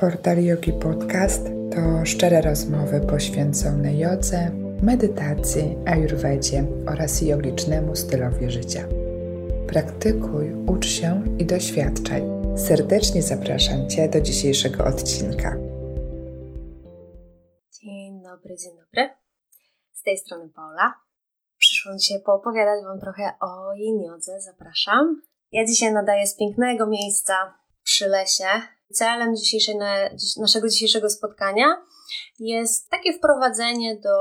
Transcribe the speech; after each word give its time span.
Portal 0.00 0.44
Yogi 0.44 0.72
Podcast 0.72 1.44
to 1.74 2.04
szczere 2.04 2.40
rozmowy 2.40 3.00
poświęcone 3.00 3.94
jodze, 3.94 4.50
medytacji, 4.82 5.76
ayurvedzie 5.86 6.64
oraz 6.92 7.22
jogicznemu 7.22 7.96
stylowi 7.96 8.50
życia. 8.50 8.88
Praktykuj, 9.68 10.52
ucz 10.66 10.86
się 10.86 11.22
i 11.38 11.46
doświadczaj. 11.46 12.22
Serdecznie 12.56 13.22
zapraszam 13.22 13.88
Cię 13.90 14.08
do 14.08 14.20
dzisiejszego 14.20 14.84
odcinka. 14.84 15.56
Dzień 17.82 18.22
dobry, 18.22 18.56
dzień 18.56 18.76
dobry. 18.76 19.10
Z 19.92 20.02
tej 20.02 20.18
strony 20.18 20.48
Paula. 20.48 20.94
Przyszłam 21.56 21.98
dzisiaj 21.98 22.22
poopowiadać 22.26 22.84
Wam 22.84 23.00
trochę 23.00 23.32
o 23.40 23.74
yin 23.74 24.02
jodze. 24.02 24.40
Zapraszam. 24.40 25.22
Ja 25.52 25.66
dzisiaj 25.66 25.92
nadaję 25.92 26.26
z 26.26 26.36
pięknego 26.36 26.86
miejsca 26.86 27.34
przy 27.82 28.08
lesie 28.08 28.77
Celem 28.92 29.36
dzisiejszej, 29.36 29.78
naszego 30.40 30.68
dzisiejszego 30.68 31.10
spotkania 31.10 31.66
jest 32.38 32.90
takie 32.90 33.12
wprowadzenie 33.12 33.96
do, 33.96 34.18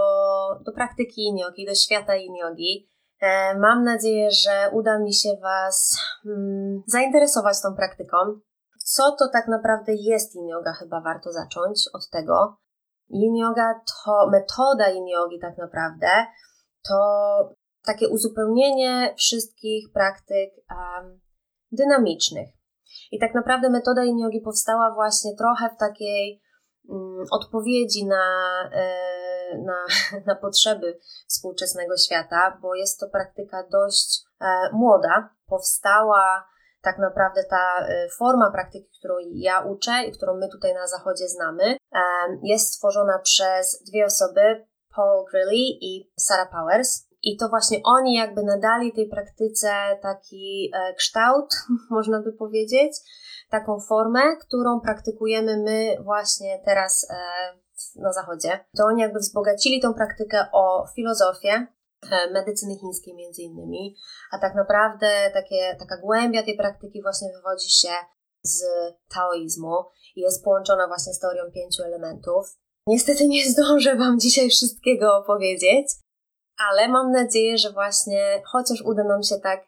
do 0.65 0.71
praktyki 0.71 1.21
iniogi, 1.21 1.65
do 1.65 1.75
świata 1.75 2.15
iniogi. 2.15 2.89
E, 3.21 3.59
mam 3.59 3.83
nadzieję, 3.83 4.31
że 4.31 4.69
uda 4.73 4.99
mi 4.99 5.13
się 5.13 5.29
Was 5.41 5.99
mm, 6.25 6.83
zainteresować 6.87 7.61
tą 7.61 7.75
praktyką. 7.75 8.17
Co 8.83 9.11
to 9.11 9.29
tak 9.33 9.47
naprawdę 9.47 9.93
jest 9.93 10.35
yin 10.35 10.47
yoga? 10.47 10.73
Chyba 10.73 11.01
warto 11.01 11.31
zacząć 11.31 11.83
od 11.93 12.09
tego. 12.09 12.57
Yin 13.09 13.35
yoga 13.35 13.73
to 13.73 14.29
metoda 14.31 14.89
yin 14.89 15.07
yogi 15.07 15.39
tak 15.39 15.57
naprawdę 15.57 16.07
to 16.87 16.97
takie 17.85 18.09
uzupełnienie 18.09 19.13
wszystkich 19.17 19.93
praktyk 19.93 20.49
um, 20.69 21.19
dynamicznych. 21.71 22.56
I 23.11 23.19
tak 23.19 23.35
naprawdę 23.35 23.69
metoda 23.69 24.03
yin 24.03 24.41
powstała 24.43 24.93
właśnie 24.93 25.35
trochę 25.35 25.69
w 25.75 25.79
takiej 25.79 26.41
mm, 26.89 27.25
odpowiedzi 27.31 28.05
na, 28.05 28.25
e, 28.73 29.57
na, 29.57 29.85
na 30.27 30.35
potrzeby 30.35 30.99
współczesnego 31.27 31.97
świata, 31.97 32.57
bo 32.61 32.75
jest 32.75 32.99
to 32.99 33.09
praktyka 33.09 33.63
dość 33.71 34.21
e, 34.41 34.45
młoda. 34.73 35.29
Powstała 35.47 36.47
tak 36.81 36.97
naprawdę 36.99 37.43
ta 37.43 37.79
e, 37.79 38.07
forma 38.17 38.51
praktyki, 38.51 38.89
którą 38.99 39.15
ja 39.33 39.59
uczę 39.59 40.03
i 40.07 40.11
którą 40.11 40.37
my 40.37 40.49
tutaj 40.49 40.73
na 40.73 40.87
Zachodzie 40.87 41.27
znamy, 41.27 41.77
jest 42.43 42.73
stworzona 42.73 43.19
przez 43.19 43.83
dwie 43.83 44.05
osoby, 44.05 44.67
Paul 44.95 45.25
Grilly 45.31 45.77
i 45.81 46.11
Sarah 46.19 46.49
Powers. 46.51 47.07
I 47.27 47.37
to 47.37 47.49
właśnie 47.49 47.79
oni 47.83 48.13
jakby 48.13 48.43
nadali 48.43 48.93
tej 48.93 49.09
praktyce 49.09 49.69
taki 50.01 50.71
e, 50.73 50.93
kształt, 50.93 51.49
można 51.97 52.21
by 52.21 52.33
powiedzieć, 52.33 52.91
taką 53.49 53.79
formę, 53.79 54.21
którą 54.47 54.79
praktykujemy 54.79 55.57
my 55.57 56.03
właśnie 56.03 56.61
teraz 56.65 57.07
e, 57.09 57.15
na 57.95 58.13
Zachodzie. 58.13 58.65
To 58.77 58.83
oni 58.85 59.01
jakby 59.01 59.19
wzbogacili 59.19 59.81
tą 59.81 59.93
praktykę 59.93 60.45
o 60.53 60.87
filozofię, 60.95 61.67
e, 62.11 62.31
medycyny 62.31 62.75
chińskiej 62.75 63.15
między 63.15 63.41
innymi, 63.41 63.95
a 64.31 64.39
tak 64.39 64.55
naprawdę 64.55 65.31
takie, 65.33 65.75
taka 65.79 65.97
głębia 66.01 66.43
tej 66.43 66.57
praktyki 66.57 67.01
właśnie 67.01 67.27
wywodzi 67.35 67.69
się 67.69 67.93
z 68.43 68.63
taoizmu 69.13 69.75
i 70.15 70.21
jest 70.21 70.43
połączona 70.43 70.87
właśnie 70.87 71.13
z 71.13 71.19
teorią 71.19 71.43
pięciu 71.53 71.83
elementów. 71.83 72.57
Niestety 72.87 73.27
nie 73.27 73.49
zdążę 73.49 73.95
Wam 73.95 74.19
dzisiaj 74.25 74.49
wszystkiego 74.49 75.17
opowiedzieć, 75.17 75.87
ale 76.69 76.87
mam 76.87 77.11
nadzieję, 77.11 77.57
że 77.57 77.71
właśnie 77.71 78.41
chociaż 78.51 78.81
uda 78.81 79.03
nam 79.03 79.23
się 79.23 79.35
tak 79.43 79.59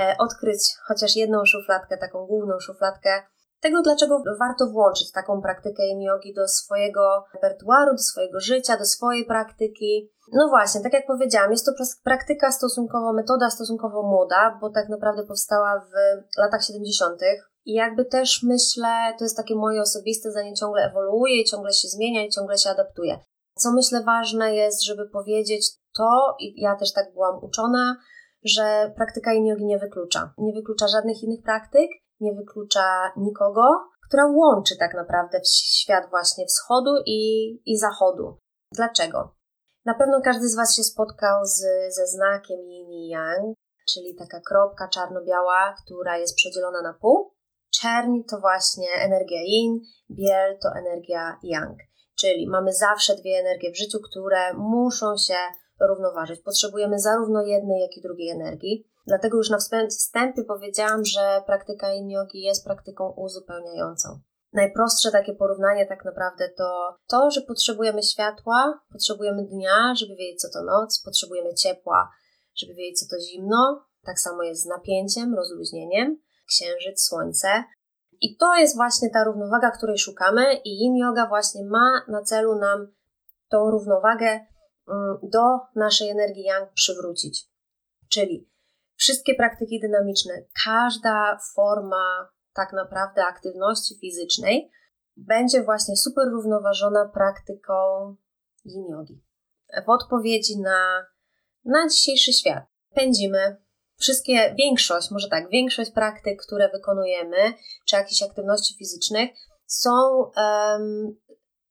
e, 0.00 0.16
odkryć 0.18 0.74
chociaż 0.86 1.16
jedną 1.16 1.44
szufladkę, 1.44 1.96
taką 1.98 2.26
główną 2.26 2.60
szufladkę 2.60 3.22
tego, 3.60 3.82
dlaczego 3.82 4.22
warto 4.38 4.66
włączyć 4.66 5.12
taką 5.12 5.42
praktykę 5.42 5.82
yin 5.82 6.00
do 6.36 6.48
swojego 6.48 7.24
repertuaru, 7.34 7.92
do 7.92 7.98
swojego 7.98 8.40
życia, 8.40 8.76
do 8.76 8.84
swojej 8.84 9.24
praktyki. 9.24 10.10
No 10.32 10.48
właśnie, 10.48 10.80
tak 10.80 10.92
jak 10.92 11.06
powiedziałam, 11.06 11.50
jest 11.50 11.66
to 11.66 11.72
praktyka 12.04 12.52
stosunkowo, 12.52 13.12
metoda 13.12 13.50
stosunkowo 13.50 14.02
młoda, 14.02 14.58
bo 14.60 14.70
tak 14.70 14.88
naprawdę 14.88 15.26
powstała 15.26 15.80
w 15.80 16.38
latach 16.38 16.64
70. 16.64 17.20
I 17.64 17.74
jakby 17.74 18.04
też 18.04 18.42
myślę, 18.42 19.14
to 19.18 19.24
jest 19.24 19.36
takie 19.36 19.54
moje 19.54 19.80
osobiste 19.80 20.30
zdanie, 20.30 20.54
ciągle 20.54 20.82
ewoluuje, 20.82 21.44
ciągle 21.44 21.72
się 21.72 21.88
zmienia 21.88 22.26
i 22.26 22.30
ciągle 22.30 22.58
się 22.58 22.70
adaptuje. 22.70 23.18
Co 23.58 23.72
myślę 23.72 24.02
ważne 24.02 24.54
jest, 24.54 24.84
żeby 24.84 25.08
powiedzieć 25.08 25.70
to, 25.96 26.36
i 26.40 26.60
ja 26.60 26.76
też 26.76 26.92
tak 26.92 27.12
byłam 27.12 27.44
uczona, 27.44 27.96
że 28.44 28.92
praktyka 28.96 29.32
yin 29.32 29.56
nie 29.60 29.78
wyklucza. 29.78 30.34
Nie 30.38 30.52
wyklucza 30.52 30.88
żadnych 30.88 31.22
innych 31.22 31.42
praktyk, 31.42 31.90
nie 32.20 32.34
wyklucza 32.34 33.12
nikogo, 33.16 33.62
która 34.08 34.26
łączy 34.26 34.76
tak 34.78 34.94
naprawdę 34.94 35.40
świat 35.44 36.10
właśnie 36.10 36.46
wschodu 36.46 36.90
i, 37.06 37.50
i 37.72 37.78
zachodu. 37.78 38.38
Dlaczego? 38.72 39.34
Na 39.84 39.94
pewno 39.94 40.20
każdy 40.24 40.48
z 40.48 40.56
Was 40.56 40.76
się 40.76 40.82
spotkał 40.82 41.44
z, 41.44 41.60
ze 41.94 42.06
znakiem 42.06 42.60
yin 42.60 42.90
i 42.90 43.08
yang, 43.08 43.54
czyli 43.92 44.14
taka 44.14 44.40
kropka 44.40 44.88
czarno-biała, 44.88 45.74
która 45.84 46.18
jest 46.18 46.36
przedzielona 46.36 46.82
na 46.82 46.94
pół. 47.00 47.34
Czerń 47.80 48.22
to 48.30 48.40
właśnie 48.40 48.88
energia 49.00 49.42
yin, 49.42 49.80
biel 50.10 50.58
to 50.62 50.68
energia 50.78 51.38
yang. 51.42 51.78
Czyli 52.18 52.48
mamy 52.48 52.72
zawsze 52.72 53.14
dwie 53.16 53.38
energie 53.38 53.72
w 53.72 53.78
życiu, 53.78 53.98
które 54.10 54.54
muszą 54.54 55.16
się 55.16 55.38
równoważyć. 55.80 56.40
Potrzebujemy 56.40 56.98
zarówno 56.98 57.42
jednej, 57.42 57.80
jak 57.80 57.96
i 57.96 58.02
drugiej 58.02 58.30
energii. 58.30 58.86
Dlatego 59.06 59.36
już 59.36 59.50
na 59.50 59.58
wstępie 59.88 60.44
powiedziałam, 60.44 61.04
że 61.04 61.42
praktyka 61.46 61.92
yin 61.92 62.10
yogi 62.10 62.42
jest 62.42 62.64
praktyką 62.64 63.14
uzupełniającą. 63.16 64.20
Najprostsze 64.52 65.10
takie 65.10 65.34
porównanie 65.34 65.86
tak 65.86 66.04
naprawdę 66.04 66.48
to 66.48 66.96
to, 67.06 67.30
że 67.30 67.40
potrzebujemy 67.40 68.02
światła, 68.02 68.80
potrzebujemy 68.92 69.44
dnia, 69.44 69.94
żeby 69.94 70.16
wiedzieć 70.16 70.40
co 70.40 70.48
to 70.52 70.64
noc, 70.64 71.02
potrzebujemy 71.04 71.54
ciepła, 71.54 72.10
żeby 72.56 72.74
wiedzieć 72.74 73.00
co 73.00 73.16
to 73.16 73.22
zimno. 73.22 73.84
Tak 74.04 74.20
samo 74.20 74.42
jest 74.42 74.62
z 74.62 74.66
napięciem, 74.66 75.34
rozluźnieniem, 75.34 76.18
księżyc, 76.48 77.04
słońce. 77.04 77.48
I 78.20 78.36
to 78.36 78.54
jest 78.54 78.76
właśnie 78.76 79.10
ta 79.10 79.24
równowaga, 79.24 79.70
której 79.70 79.98
szukamy, 79.98 80.54
i 80.64 80.70
yin 80.70 80.96
yoga 80.96 81.26
właśnie 81.28 81.64
ma 81.64 82.02
na 82.08 82.22
celu 82.22 82.58
nam 82.58 82.92
tą 83.48 83.70
równowagę 83.70 84.40
do 85.22 85.58
naszej 85.74 86.10
energii 86.10 86.44
yang 86.44 86.72
przywrócić. 86.72 87.44
Czyli 88.08 88.50
wszystkie 88.96 89.34
praktyki 89.34 89.80
dynamiczne, 89.80 90.34
każda 90.64 91.38
forma 91.54 92.28
tak 92.54 92.72
naprawdę 92.72 93.24
aktywności 93.24 93.98
fizycznej 94.00 94.70
będzie 95.16 95.62
właśnie 95.62 95.96
super 95.96 96.28
równoważona 96.32 97.08
praktyką 97.08 97.74
yin 98.64 98.86
yogi. 98.90 99.22
W 99.86 99.88
odpowiedzi 99.90 100.60
na, 100.60 101.06
na 101.64 101.88
dzisiejszy 101.88 102.32
świat 102.32 102.64
pędzimy 102.94 103.56
wszystkie, 103.98 104.54
większość, 104.58 105.10
może 105.10 105.28
tak, 105.28 105.48
większość 105.48 105.90
praktyk, 105.90 106.42
które 106.42 106.68
wykonujemy, 106.68 107.36
czy 107.86 107.96
jakichś 107.96 108.22
aktywności 108.22 108.74
fizycznych, 108.78 109.30
są 109.66 109.90
um, 110.36 111.16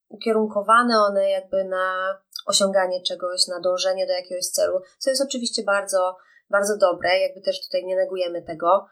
ukierunkowane 0.08 1.00
one 1.00 1.30
jakby 1.30 1.64
na 1.64 2.18
osiąganie 2.46 3.02
czegoś, 3.02 3.48
na 3.48 3.60
dążenie 3.60 4.08
do 4.08 4.14
jakiegoś 4.14 4.46
celu, 4.46 4.82
co 4.98 5.10
jest 5.10 5.22
oczywiście 5.22 5.64
bardzo, 5.64 6.18
bardzo 6.50 6.78
dobre, 6.78 7.20
jakby 7.20 7.42
też 7.42 7.66
tutaj 7.66 7.86
nie 7.86 7.96
negujemy 7.96 8.42
tego, 8.42 8.88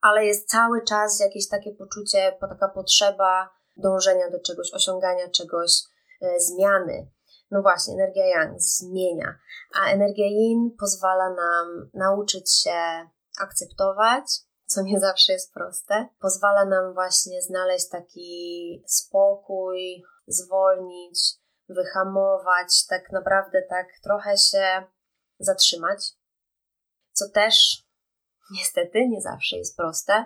ale 0.00 0.26
jest 0.26 0.48
cały 0.48 0.84
czas 0.84 1.20
jakieś 1.20 1.48
takie 1.48 1.72
poczucie, 1.72 2.36
taka 2.40 2.68
potrzeba 2.68 3.50
dążenia 3.76 4.30
do 4.30 4.40
czegoś, 4.40 4.74
osiągania 4.74 5.28
czegoś, 5.28 5.70
e, 6.22 6.40
zmiany. 6.40 7.10
No 7.50 7.62
właśnie, 7.62 7.94
energia 7.94 8.26
yang 8.26 8.60
zmienia, 8.60 9.38
a 9.74 9.90
energia 9.90 10.26
yin 10.26 10.76
pozwala 10.80 11.30
nam 11.30 11.90
nauczyć 11.94 12.62
się 12.62 13.08
akceptować, 13.40 14.24
co 14.66 14.82
nie 14.82 15.00
zawsze 15.00 15.32
jest 15.32 15.54
proste. 15.54 16.08
Pozwala 16.20 16.64
nam 16.64 16.94
właśnie 16.94 17.42
znaleźć 17.42 17.88
taki 17.88 18.82
spokój, 18.86 20.02
zwolnić, 20.26 21.39
wyhamować, 21.74 22.86
tak 22.88 23.12
naprawdę 23.12 23.62
tak 23.68 23.86
trochę 24.02 24.36
się 24.36 24.82
zatrzymać, 25.38 25.98
co 27.12 27.28
też 27.28 27.84
niestety 28.50 29.08
nie 29.08 29.20
zawsze 29.20 29.56
jest 29.56 29.76
proste, 29.76 30.24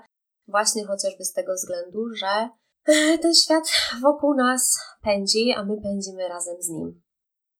właśnie 0.48 0.86
chociażby 0.86 1.24
z 1.24 1.32
tego 1.32 1.54
względu, 1.54 2.14
że 2.14 2.48
ten 3.22 3.34
świat 3.34 3.64
wokół 4.02 4.34
nas 4.34 4.78
pędzi, 5.02 5.52
a 5.56 5.64
my 5.64 5.80
pędzimy 5.82 6.28
razem 6.28 6.62
z 6.62 6.68
nim. 6.68 7.02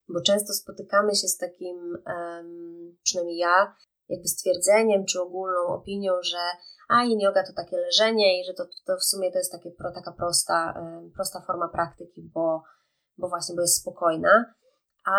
Bo 0.09 0.21
często 0.21 0.53
spotykamy 0.53 1.15
się 1.15 1.29
z 1.29 1.37
takim, 1.37 1.99
przynajmniej 3.03 3.37
ja, 3.37 3.77
jakby 4.09 4.29
stwierdzeniem 4.29 5.05
czy 5.05 5.21
ogólną 5.21 5.67
opinią, 5.67 6.13
że 6.23 6.39
a 6.89 7.05
yin 7.05 7.21
yoga 7.21 7.47
to 7.47 7.53
takie 7.53 7.77
leżenie 7.77 8.41
i 8.41 8.45
że 8.45 8.55
to, 8.55 8.65
to 8.87 8.97
w 8.97 9.05
sumie 9.05 9.33
to 9.33 9.39
jest 9.39 9.53
takie, 9.53 9.71
taka 9.95 10.13
prosta, 10.13 10.85
prosta 11.15 11.41
forma 11.41 11.69
praktyki, 11.69 12.31
bo, 12.35 12.63
bo 13.19 13.29
właśnie, 13.29 13.55
bo 13.55 13.61
jest 13.61 13.81
spokojna. 13.81 14.55
A 15.07 15.17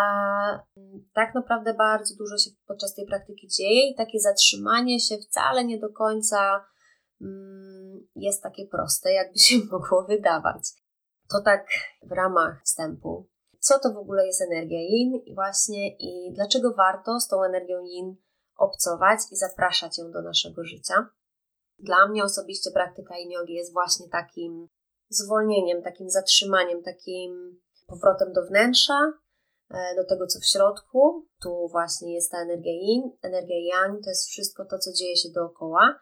tak 1.14 1.34
naprawdę 1.34 1.74
bardzo 1.74 2.14
dużo 2.16 2.38
się 2.38 2.50
podczas 2.66 2.94
tej 2.94 3.06
praktyki 3.06 3.48
dzieje 3.48 3.90
i 3.90 3.94
takie 3.94 4.20
zatrzymanie 4.20 5.00
się 5.00 5.16
wcale 5.16 5.64
nie 5.64 5.78
do 5.78 5.92
końca 5.92 6.64
um, 7.20 8.08
jest 8.16 8.42
takie 8.42 8.66
proste, 8.66 9.12
jakby 9.12 9.38
się 9.38 9.56
mogło 9.72 10.04
wydawać. 10.04 10.68
To 11.28 11.40
tak 11.40 11.66
w 12.02 12.12
ramach 12.12 12.62
wstępu. 12.64 13.28
Co 13.58 13.78
to 13.78 13.92
w 13.92 13.96
ogóle 13.96 14.26
jest 14.26 14.42
energia 14.42 14.80
yin 14.80 15.14
i 15.24 15.34
właśnie 15.34 15.96
i 15.96 16.32
dlaczego 16.34 16.74
warto 16.74 17.20
z 17.20 17.28
tą 17.28 17.42
energią 17.42 17.84
yin 17.84 18.16
obcować 18.56 19.20
i 19.32 19.36
zapraszać 19.36 19.98
ją 19.98 20.10
do 20.10 20.22
naszego 20.22 20.64
życia. 20.64 21.08
Dla 21.78 22.08
mnie 22.08 22.24
osobiście 22.24 22.70
praktyka 22.70 23.18
yin 23.18 23.30
jest 23.48 23.72
właśnie 23.72 24.08
takim 24.08 24.68
zwolnieniem, 25.08 25.82
takim 25.82 26.10
zatrzymaniem, 26.10 26.82
takim 26.82 27.60
powrotem 27.86 28.32
do 28.32 28.46
wnętrza, 28.46 29.12
e, 29.70 29.96
do 29.96 30.04
tego, 30.04 30.26
co 30.26 30.40
w 30.40 30.46
środku. 30.46 31.26
Tu 31.42 31.68
właśnie 31.68 32.14
jest 32.14 32.30
ta 32.30 32.38
energia 32.38 32.72
yin, 32.72 33.02
energia 33.22 33.56
yang, 33.56 34.04
to 34.04 34.10
jest 34.10 34.28
wszystko 34.28 34.64
to, 34.64 34.78
co 34.78 34.92
dzieje 34.92 35.16
się 35.16 35.28
dookoła. 35.28 36.00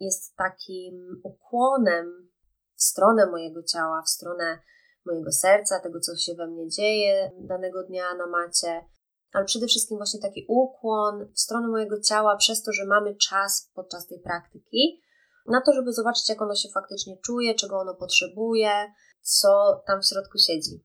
Jest 0.00 0.36
takim 0.36 1.20
ukłonem 1.24 2.30
w 2.76 2.82
stronę 2.82 3.26
mojego 3.26 3.62
ciała, 3.62 4.02
w 4.02 4.08
stronę 4.08 4.58
mojego 5.06 5.32
serca, 5.32 5.80
tego, 5.80 6.00
co 6.00 6.16
się 6.16 6.34
we 6.34 6.46
mnie 6.46 6.68
dzieje 6.68 7.30
danego 7.38 7.82
dnia 7.82 8.14
na 8.14 8.26
macie, 8.26 8.84
ale 9.32 9.44
przede 9.44 9.66
wszystkim 9.66 9.96
właśnie 9.96 10.20
taki 10.20 10.44
ukłon 10.48 11.28
w 11.34 11.40
stronę 11.40 11.68
mojego 11.68 12.00
ciała 12.00 12.36
przez 12.36 12.62
to, 12.62 12.72
że 12.72 12.86
mamy 12.86 13.16
czas 13.16 13.70
podczas 13.74 14.06
tej 14.06 14.20
praktyki 14.20 15.02
na 15.46 15.60
to, 15.60 15.72
żeby 15.72 15.92
zobaczyć, 15.92 16.28
jak 16.28 16.42
ono 16.42 16.54
się 16.54 16.68
faktycznie 16.74 17.16
czuje, 17.16 17.54
czego 17.54 17.78
ono 17.78 17.94
potrzebuje, 17.94 18.92
co 19.20 19.82
tam 19.86 20.00
w 20.00 20.06
środku 20.06 20.38
siedzi. 20.38 20.84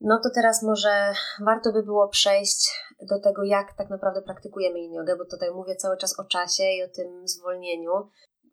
No 0.00 0.20
to 0.22 0.30
teraz 0.34 0.62
może 0.62 1.12
warto 1.40 1.72
by 1.72 1.82
było 1.82 2.08
przejść 2.08 2.70
do 3.02 3.20
tego, 3.20 3.44
jak 3.44 3.76
tak 3.76 3.90
naprawdę 3.90 4.22
praktykujemy 4.22 4.80
yin 4.80 4.92
jogę, 4.92 5.16
bo 5.16 5.24
tutaj 5.24 5.50
mówię 5.50 5.76
cały 5.76 5.96
czas 5.96 6.18
o 6.18 6.24
czasie 6.24 6.62
i 6.62 6.82
o 6.82 6.88
tym 6.88 7.28
zwolnieniu. 7.28 7.92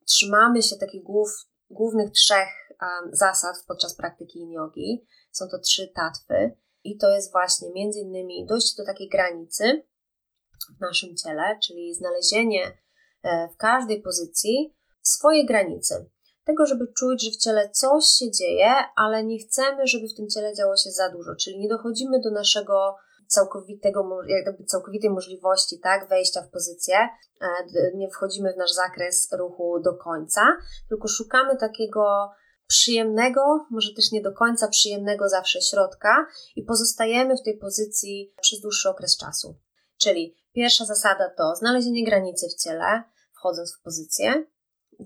Trzymamy 0.06 0.64
się 0.64 0.76
takich 0.76 1.04
głów, 1.04 1.30
głównych 1.70 2.12
trzech 2.12 2.48
um, 2.82 3.16
zasad 3.16 3.56
podczas 3.68 3.96
praktyki 3.96 4.40
yin 4.40 4.52
jogi. 4.52 5.06
Są 5.32 5.46
to 5.52 5.60
trzy 5.60 5.88
tatwy 5.96 6.58
i 6.84 6.98
to 6.98 7.10
jest 7.10 7.32
właśnie 7.32 7.72
między 7.72 8.00
innymi 8.00 8.46
dojście 8.46 8.84
do 8.84 8.86
takiej 8.86 9.10
granicy 9.10 9.84
w 10.78 10.82
naszym 10.82 11.16
ciele, 11.16 11.60
czyli 11.64 11.94
znalezienie 11.94 12.78
e, 13.24 13.50
w 13.54 13.58
każdej 13.58 14.02
pozycji 14.02 14.76
swojej 15.02 15.46
granicy. 15.46 16.10
Tego, 16.48 16.66
żeby 16.66 16.88
czuć, 16.98 17.24
że 17.26 17.32
w 17.32 17.38
ciele 17.38 17.70
coś 17.70 18.06
się 18.06 18.32
dzieje, 18.32 18.74
ale 18.96 19.24
nie 19.24 19.40
chcemy, 19.40 19.88
żeby 19.88 20.08
w 20.08 20.16
tym 20.16 20.30
ciele 20.30 20.56
działo 20.56 20.78
się 20.78 20.92
za 20.92 21.10
dużo, 21.10 21.36
czyli 21.36 21.60
nie 21.60 21.70
dochodzimy 21.70 22.20
do 22.20 22.32
naszego 22.32 22.96
całkowitego, 23.28 24.20
jakby 24.28 24.64
całkowitej 24.64 25.10
możliwości 25.10 25.80
tak, 25.80 26.10
wejścia 26.10 26.42
w 26.42 26.50
pozycję, 26.50 26.96
e, 27.42 27.48
nie 27.96 28.10
wchodzimy 28.10 28.54
w 28.54 28.58
nasz 28.58 28.72
zakres 28.72 29.30
ruchu 29.32 29.80
do 29.80 29.94
końca, 29.94 30.42
tylko 30.90 31.08
szukamy 31.08 31.58
takiego 31.58 32.30
przyjemnego, 32.68 33.42
może 33.72 33.94
też 33.96 34.12
nie 34.12 34.22
do 34.22 34.34
końca 34.34 34.68
przyjemnego 34.68 35.30
zawsze 35.30 35.62
środka 35.62 36.28
i 36.56 36.64
pozostajemy 36.64 37.38
w 37.38 37.44
tej 37.44 37.58
pozycji 37.58 38.34
przez 38.42 38.60
dłuższy 38.60 38.90
okres 38.90 39.18
czasu. 39.18 39.56
Czyli 39.98 40.36
pierwsza 40.54 40.86
zasada 40.86 41.30
to 41.38 41.56
znalezienie 41.56 42.06
granicy 42.06 42.48
w 42.50 42.64
ciele, 42.64 43.04
wchodząc 43.34 43.78
w 43.78 43.82
pozycję. 43.82 44.46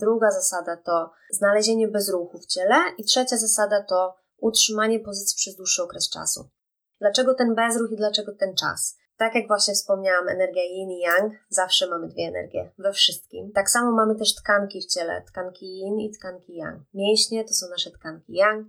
Druga 0.02 0.32
zasada 0.32 0.78
to 0.78 1.12
znalezienie 1.32 1.88
bezruchu 1.88 2.40
w 2.40 2.46
ciele 2.46 2.76
i 2.98 3.04
trzecia 3.04 3.38
zasada 3.38 3.84
to 3.84 4.16
utrzymanie 4.38 5.00
pozycji 5.00 5.36
przez 5.36 5.56
dłuższy 5.56 5.84
okres 5.84 6.10
czasu. 6.10 6.50
Dlaczego 7.00 7.34
ten 7.34 7.56
bezruch 7.56 7.92
i 7.92 7.96
dlaczego 7.96 8.32
ten 8.36 8.56
czas? 8.56 8.98
Tak 9.18 9.36
jak 9.36 9.48
właśnie 9.48 9.74
wspomniałam, 9.74 10.30
energia 10.30 10.64
yin 10.64 10.92
i 10.92 11.00
yang, 11.00 11.34
zawsze 11.50 11.88
mamy 11.88 12.08
dwie 12.08 12.24
energie 12.28 12.72
we 12.78 12.94
wszystkim. 12.94 13.52
Tak 13.52 13.70
samo 13.70 13.92
mamy 13.92 14.16
też 14.16 14.36
tkanki 14.36 14.82
w 14.82 14.86
ciele, 14.86 15.22
tkanki 15.22 15.66
yin 15.66 16.00
i 16.00 16.12
tkanki 16.12 16.56
yang. 16.56 16.82
Mięśnie 16.94 17.44
to 17.44 17.54
są 17.54 17.70
nasze 17.70 17.92
tkanki 17.92 18.34
yang. 18.34 18.68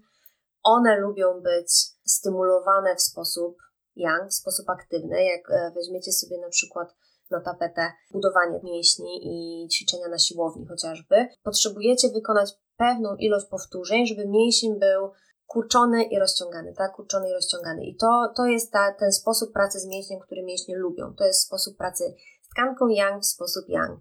One 0.62 0.96
lubią 0.96 1.40
być 1.40 1.72
stymulowane 2.04 2.96
w 2.96 3.02
sposób 3.02 3.58
yang, 3.96 4.30
w 4.30 4.34
sposób 4.34 4.70
aktywny. 4.70 5.24
Jak 5.24 5.50
e, 5.50 5.72
weźmiecie 5.74 6.12
sobie 6.12 6.38
na 6.38 6.48
przykład 6.48 6.94
na 7.32 7.40
tapetę 7.40 7.92
budowanie 8.12 8.60
mięśni 8.62 9.20
i 9.22 9.68
ćwiczenia 9.68 10.08
na 10.08 10.18
siłowni 10.18 10.66
chociażby, 10.66 11.28
potrzebujecie 11.42 12.08
wykonać 12.08 12.50
pewną 12.76 13.16
ilość 13.16 13.46
powtórzeń, 13.46 14.06
żeby 14.06 14.28
mięsień 14.28 14.78
był 14.78 15.10
kurczony 15.46 16.04
i 16.04 16.18
rozciągany, 16.18 16.74
tak? 16.76 16.92
Kurczony 16.92 17.28
i 17.28 17.32
rozciągany. 17.32 17.84
I 17.84 17.96
to, 17.96 18.32
to 18.36 18.46
jest 18.46 18.72
ta, 18.72 18.94
ten 18.98 19.12
sposób 19.12 19.52
pracy 19.52 19.80
z 19.80 19.86
mięśniem, 19.86 20.20
który 20.20 20.42
mięśnie 20.42 20.76
lubią. 20.76 21.14
To 21.18 21.24
jest 21.24 21.46
sposób 21.46 21.76
pracy 21.76 22.14
z 22.42 22.48
tkanką 22.48 22.88
yang 22.88 23.22
w 23.22 23.26
sposób 23.26 23.68
yang. 23.68 24.00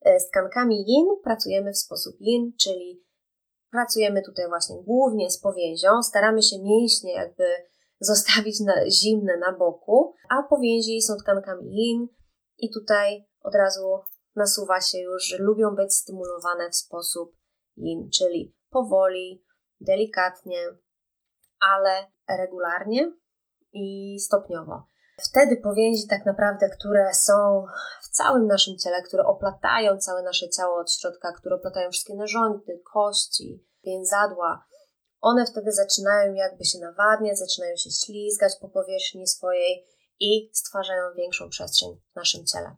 E, 0.00 0.20
z 0.20 0.28
tkankami 0.28 0.84
yin 0.88 1.06
pracujemy 1.24 1.72
w 1.72 1.78
sposób 1.78 2.14
yin, 2.20 2.52
czyli 2.60 3.04
pracujemy 3.70 4.22
tutaj 4.22 4.48
właśnie 4.48 4.76
głównie 4.82 5.30
z 5.30 5.40
powięzią, 5.40 6.02
staramy 6.02 6.42
się 6.42 6.56
mięśnie 6.62 7.12
jakby 7.12 7.44
zostawić 8.00 8.60
na, 8.60 8.90
zimne 8.90 9.36
na 9.36 9.52
boku, 9.52 10.14
a 10.30 10.42
powięzi 10.42 11.02
są 11.02 11.16
tkankami 11.16 11.66
yin 11.70 12.08
i 12.64 12.70
tutaj 12.70 13.24
od 13.40 13.54
razu 13.54 14.00
nasuwa 14.36 14.80
się 14.80 14.98
już, 14.98 15.24
że 15.24 15.36
lubią 15.38 15.74
być 15.74 15.94
stymulowane 15.94 16.70
w 16.70 16.76
sposób 16.76 17.36
yin, 17.76 18.10
czyli 18.10 18.56
powoli, 18.70 19.44
delikatnie, 19.80 20.58
ale 21.60 22.06
regularnie 22.38 23.12
i 23.72 24.16
stopniowo. 24.20 24.86
Wtedy 25.30 25.56
powięzi 25.56 26.06
tak 26.08 26.26
naprawdę, 26.26 26.68
które 26.68 27.14
są 27.14 27.64
w 28.02 28.08
całym 28.08 28.46
naszym 28.46 28.78
ciele, 28.78 29.02
które 29.02 29.24
oplatają 29.24 29.98
całe 29.98 30.22
nasze 30.22 30.48
ciało 30.48 30.80
od 30.80 30.92
środka, 30.92 31.32
które 31.32 31.54
oplatają 31.56 31.90
wszystkie 31.90 32.14
narządy, 32.14 32.82
kości, 32.92 33.66
więzadła, 33.84 34.64
one 35.20 35.46
wtedy 35.46 35.72
zaczynają 35.72 36.34
jakby 36.34 36.64
się 36.64 36.78
nawadniać, 36.78 37.38
zaczynają 37.38 37.76
się 37.76 37.90
ślizgać 37.90 38.52
po 38.60 38.68
powierzchni 38.68 39.26
swojej 39.26 39.86
i 40.20 40.50
stwarzają 40.52 41.14
większą 41.16 41.48
przestrzeń 41.48 41.88
w 42.12 42.16
naszym 42.16 42.46
ciele. 42.46 42.76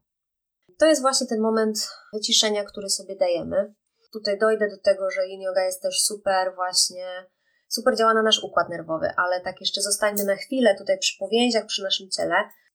To 0.78 0.86
jest 0.86 1.00
właśnie 1.00 1.26
ten 1.26 1.40
moment 1.40 1.88
wyciszenia, 2.12 2.64
który 2.64 2.88
sobie 2.88 3.16
dajemy. 3.16 3.74
Tutaj 4.12 4.38
dojdę 4.38 4.68
do 4.68 4.78
tego, 4.78 5.10
że 5.10 5.26
yin 5.26 5.40
yoga 5.40 5.64
jest 5.64 5.82
też 5.82 6.00
super 6.00 6.54
właśnie 6.54 7.26
super 7.68 7.96
działa 7.96 8.14
na 8.14 8.22
nasz 8.22 8.44
układ 8.44 8.68
nerwowy, 8.68 9.08
ale 9.16 9.40
tak 9.40 9.60
jeszcze 9.60 9.80
zostańmy 9.80 10.24
na 10.24 10.36
chwilę 10.36 10.74
tutaj 10.78 10.98
przy 10.98 11.18
powięziach, 11.18 11.66
przy 11.66 11.82
naszym 11.82 12.10
ciele. 12.10 12.34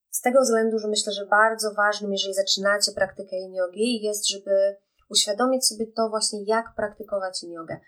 Z 0.10 0.22
tego 0.22 0.42
względu, 0.42 0.80
że 0.80 0.88
myślę, 0.88 1.14
że 1.14 1.26
bardzo 1.26 1.74
ważnym, 1.74 2.12
jeżeli 2.12 2.34
zaczynacie 2.34 2.92
praktykę 2.96 3.36
yin 3.36 3.54
yogi, 3.54 4.02
jest, 4.02 4.30
żeby 4.30 4.78
uświadomić 5.10 5.68
sobie 5.68 5.86
to 5.96 6.10
właśnie, 6.10 6.40
jak 6.46 6.66
praktykować 6.76 7.44
yin 7.44 7.52
yogę. 7.52 7.80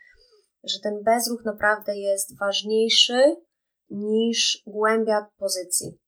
Że 0.63 0.79
ten 0.83 1.03
bezruch 1.03 1.45
naprawdę 1.45 1.97
jest 1.97 2.39
ważniejszy 2.39 3.35
niż 3.89 4.63
głębia 4.67 5.27
pozycji. 5.37 5.99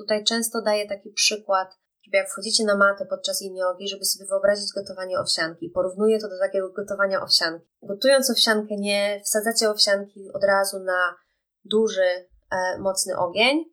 Tutaj 0.00 0.24
często 0.24 0.62
daję 0.62 0.88
taki 0.88 1.10
przykład 1.10 1.80
żeby 2.10 2.16
jak 2.16 2.30
wchodzicie 2.30 2.64
na 2.64 2.76
matę 2.76 3.06
podczas 3.06 3.42
iniogi, 3.42 3.88
żeby 3.88 4.04
sobie 4.04 4.26
wyobrazić 4.26 4.72
gotowanie 4.74 5.18
owsianki. 5.18 5.70
Porównuję 5.74 6.20
to 6.20 6.28
do 6.28 6.38
takiego 6.38 6.72
gotowania 6.72 7.22
owsianki. 7.22 7.66
Gotując 7.82 8.30
owsiankę, 8.30 8.76
nie 8.76 9.20
wsadzacie 9.24 9.70
owsianki 9.70 10.30
od 10.32 10.44
razu 10.44 10.78
na 10.78 11.16
duży, 11.64 12.28
e, 12.50 12.78
mocny 12.78 13.18
ogień. 13.18 13.64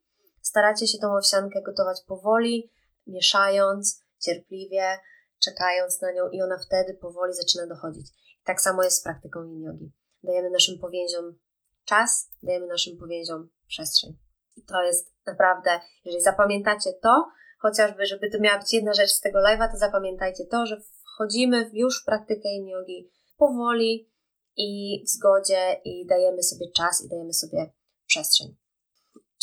Staracie 0.41 0.87
się 0.87 0.97
tą 0.97 1.17
owsiankę 1.17 1.61
gotować 1.61 2.01
powoli, 2.07 2.71
mieszając, 3.07 4.01
cierpliwie, 4.25 4.97
czekając 5.43 6.01
na 6.01 6.11
nią 6.11 6.29
i 6.29 6.41
ona 6.41 6.57
wtedy 6.57 6.93
powoli 6.93 7.33
zaczyna 7.33 7.67
dochodzić. 7.67 8.07
Tak 8.43 8.61
samo 8.61 8.83
jest 8.83 8.99
z 8.99 9.03
praktyką 9.03 9.43
iniogi. 9.43 9.91
Dajemy 10.23 10.49
naszym 10.49 10.79
powięziom 10.79 11.39
czas, 11.85 12.29
dajemy 12.43 12.67
naszym 12.67 12.97
powięziom 12.97 13.49
przestrzeń. 13.67 14.26
I 14.57 14.63
to 14.65 14.81
jest 14.81 15.13
naprawdę, 15.25 15.79
jeżeli 16.05 16.23
zapamiętacie 16.23 16.93
to, 16.93 17.25
chociażby, 17.59 18.05
żeby 18.05 18.29
to 18.29 18.39
miała 18.39 18.59
być 18.59 18.73
jedna 18.73 18.93
rzecz 18.93 19.11
z 19.11 19.21
tego 19.21 19.39
live'a, 19.39 19.71
to 19.71 19.77
zapamiętajcie 19.77 20.45
to, 20.45 20.65
że 20.65 20.81
wchodzimy 21.03 21.69
już 21.73 22.01
w 22.01 22.05
praktykę 22.05 22.49
in 22.49 22.67
yogi 22.67 23.11
powoli 23.37 24.09
i 24.57 25.01
w 25.05 25.09
zgodzie 25.09 25.81
i 25.85 26.05
dajemy 26.05 26.43
sobie 26.43 26.71
czas 26.71 27.05
i 27.05 27.09
dajemy 27.09 27.33
sobie 27.33 27.71
przestrzeń. 28.05 28.55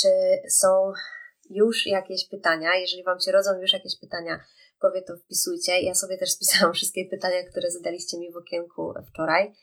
Czy 0.00 0.08
są 0.48 0.92
już 1.50 1.86
jakieś 1.86 2.28
pytania? 2.28 2.74
Jeżeli 2.74 3.04
Wam 3.04 3.20
się 3.20 3.32
rodzą 3.32 3.60
już 3.60 3.72
jakieś 3.72 4.00
pytania 4.00 4.44
w 4.84 5.06
to 5.06 5.16
wpisujcie. 5.16 5.80
Ja 5.80 5.94
sobie 5.94 6.18
też 6.18 6.32
spisałam 6.32 6.74
wszystkie 6.74 7.04
pytania, 7.10 7.50
które 7.50 7.70
zadaliście 7.70 8.18
mi 8.18 8.32
w 8.32 8.36
okienku 8.36 8.94
wczoraj. 9.08 9.54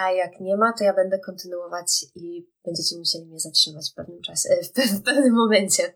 A 0.00 0.10
jak 0.10 0.40
nie 0.40 0.56
ma, 0.56 0.72
to 0.78 0.84
ja 0.84 0.94
będę 0.94 1.18
kontynuować 1.18 2.06
i 2.14 2.48
będziecie 2.64 2.98
musieli 2.98 3.26
mnie 3.26 3.40
zatrzymać 3.40 3.90
w 3.92 3.94
pewnym 3.94 4.22
czasie, 4.22 4.48
w 5.00 5.02
pewnym 5.02 5.34
momencie. 5.34 5.94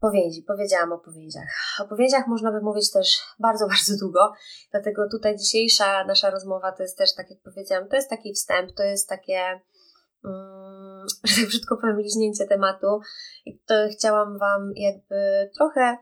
Powięzi, 0.00 0.42
powiedziałam 0.42 0.92
o 0.92 0.98
powięziach. 0.98 1.52
O 1.80 1.88
powięziach 1.88 2.26
można 2.26 2.52
by 2.52 2.60
mówić 2.60 2.90
też 2.92 3.20
bardzo, 3.38 3.68
bardzo 3.74 3.96
długo, 4.00 4.32
dlatego 4.70 5.08
tutaj 5.10 5.36
dzisiejsza 5.36 6.04
nasza 6.04 6.30
rozmowa 6.30 6.72
to 6.72 6.82
jest 6.82 6.98
też, 6.98 7.14
tak 7.14 7.30
jak 7.30 7.38
powiedziałam, 7.42 7.88
to 7.88 7.96
jest 7.96 8.10
taki 8.10 8.34
wstęp, 8.34 8.72
to 8.76 8.82
jest 8.82 9.08
takie, 9.08 9.60
um, 10.24 11.06
że 11.24 11.36
tak 11.36 11.46
brzydko 11.46 11.76
powiem, 11.76 12.00
liźnięcie 12.00 12.46
tematu 12.46 13.00
i 13.46 13.58
to 13.58 13.74
chciałam 13.92 14.38
Wam 14.38 14.72
jakby 14.76 15.50
trochę, 15.54 15.96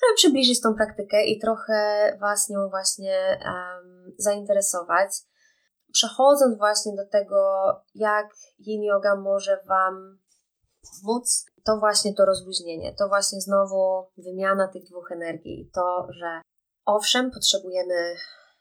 trochę 0.00 0.14
przybliżyć 0.16 0.60
tą 0.60 0.74
praktykę 0.74 1.24
i 1.24 1.38
trochę 1.40 2.08
Was 2.20 2.48
nią 2.48 2.68
właśnie 2.68 3.40
um, 3.44 4.14
zainteresować. 4.18 5.10
Przechodząc 5.94 6.58
właśnie 6.58 6.92
do 6.96 7.06
tego, 7.06 7.36
jak 7.94 8.26
yin 8.58 8.82
yoga 8.82 9.16
może 9.16 9.62
Wam 9.66 10.18
pomóc, 10.82 11.46
to 11.64 11.78
właśnie 11.78 12.14
to 12.14 12.24
rozluźnienie, 12.24 12.94
to 12.94 13.08
właśnie 13.08 13.40
znowu 13.40 14.06
wymiana 14.18 14.68
tych 14.68 14.84
dwóch 14.84 15.12
energii. 15.12 15.70
To, 15.74 16.06
że 16.10 16.40
owszem, 16.84 17.30
potrzebujemy 17.30 18.14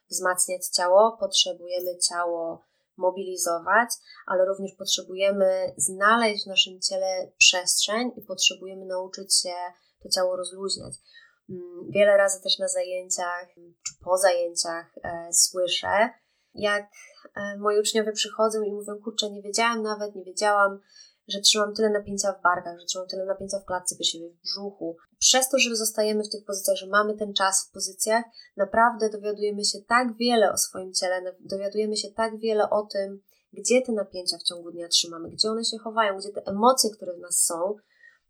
wzmacniać 0.10 0.68
ciało, 0.68 1.18
potrzebujemy 1.20 1.98
ciało 2.10 2.66
mobilizować, 2.98 3.90
ale 4.28 4.46
również 4.46 4.72
potrzebujemy 4.78 5.74
znaleźć 5.78 6.44
w 6.44 6.48
naszym 6.48 6.82
ciele 6.82 7.32
przestrzeń 7.38 8.12
i 8.16 8.22
potrzebujemy 8.22 8.86
nauczyć 8.86 9.42
się 9.42 9.54
to 10.04 10.10
ciało 10.10 10.36
rozluźniać. 10.36 10.94
Mm, 11.50 11.92
wiele 11.92 12.18
razy 12.18 12.42
też 12.44 12.60
na 12.60 12.68
zajęciach 12.68 13.48
czy 13.56 13.94
po 14.04 14.18
zajęciach 14.18 14.98
e, 15.04 15.34
słyszę, 15.34 16.10
jak 16.56 16.86
e, 17.36 17.58
moi 17.58 17.80
uczniowie 17.80 18.12
przychodzą 18.12 18.62
i 18.62 18.72
mówią: 18.72 18.94
Kurczę, 19.04 19.32
nie 19.32 19.42
wiedziałam 19.42 19.84
nawet, 19.84 20.16
nie 20.16 20.24
wiedziałam, 20.24 20.80
że 21.28 21.40
trzymam 21.40 21.74
tyle 21.74 21.90
napięcia 21.90 22.34
w 22.34 22.42
barkach, 22.42 22.80
że 22.80 22.86
trzymam 22.86 23.08
tyle 23.08 23.26
napięcia 23.26 23.60
w 23.60 23.66
klatce 23.66 23.96
piersiowej, 23.96 24.30
w 24.30 24.42
brzuchu. 24.42 24.98
Przez 25.20 25.50
to, 25.50 25.60
że 25.60 25.76
zostajemy 25.76 26.24
w 26.24 26.30
tych 26.30 26.46
pozycjach, 26.46 26.78
że 26.78 26.88
mamy 26.88 27.18
ten 27.18 27.34
czas 27.34 27.68
w 27.68 27.74
pozycjach, 27.74 28.26
naprawdę 28.58 29.10
dowiadujemy 29.10 29.66
się 29.66 29.80
tak 29.88 30.18
wiele 30.18 30.52
o 30.52 30.58
swoim 30.58 30.94
ciele, 30.94 31.36
dowiadujemy 31.40 31.98
się 31.98 32.12
tak 32.12 32.40
wiele 32.40 32.70
o 32.70 32.86
tym, 32.86 33.22
gdzie 33.54 33.82
te 33.82 33.92
napięcia 33.92 34.38
w 34.38 34.44
ciągu 34.44 34.72
dnia 34.72 34.88
trzymamy, 34.88 35.30
gdzie 35.30 35.50
one 35.50 35.66
się 35.66 35.78
chowają, 35.78 36.18
gdzie 36.18 36.30
te 36.30 36.42
emocje, 36.46 36.90
które 36.90 37.14
w 37.14 37.20
nas 37.20 37.46
są, 37.46 37.76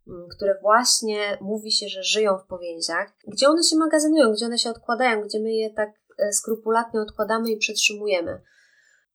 mm, 0.08 0.28
które 0.30 0.60
właśnie 0.62 1.38
mówi 1.42 1.72
się, 1.72 1.88
że 1.88 2.04
żyją 2.04 2.38
w 2.38 2.48
powięziach, 2.48 3.14
gdzie 3.28 3.48
one 3.48 3.64
się 3.64 3.76
magazynują, 3.76 4.34
gdzie 4.34 4.46
one 4.46 4.58
się 4.58 4.70
odkładają, 4.70 5.22
gdzie 5.22 5.40
my 5.40 5.54
je 5.54 5.70
tak 5.70 5.92
skrupulatnie 6.32 7.02
odkładamy 7.02 7.52
i 7.52 7.58
przetrzymujemy. 7.58 8.42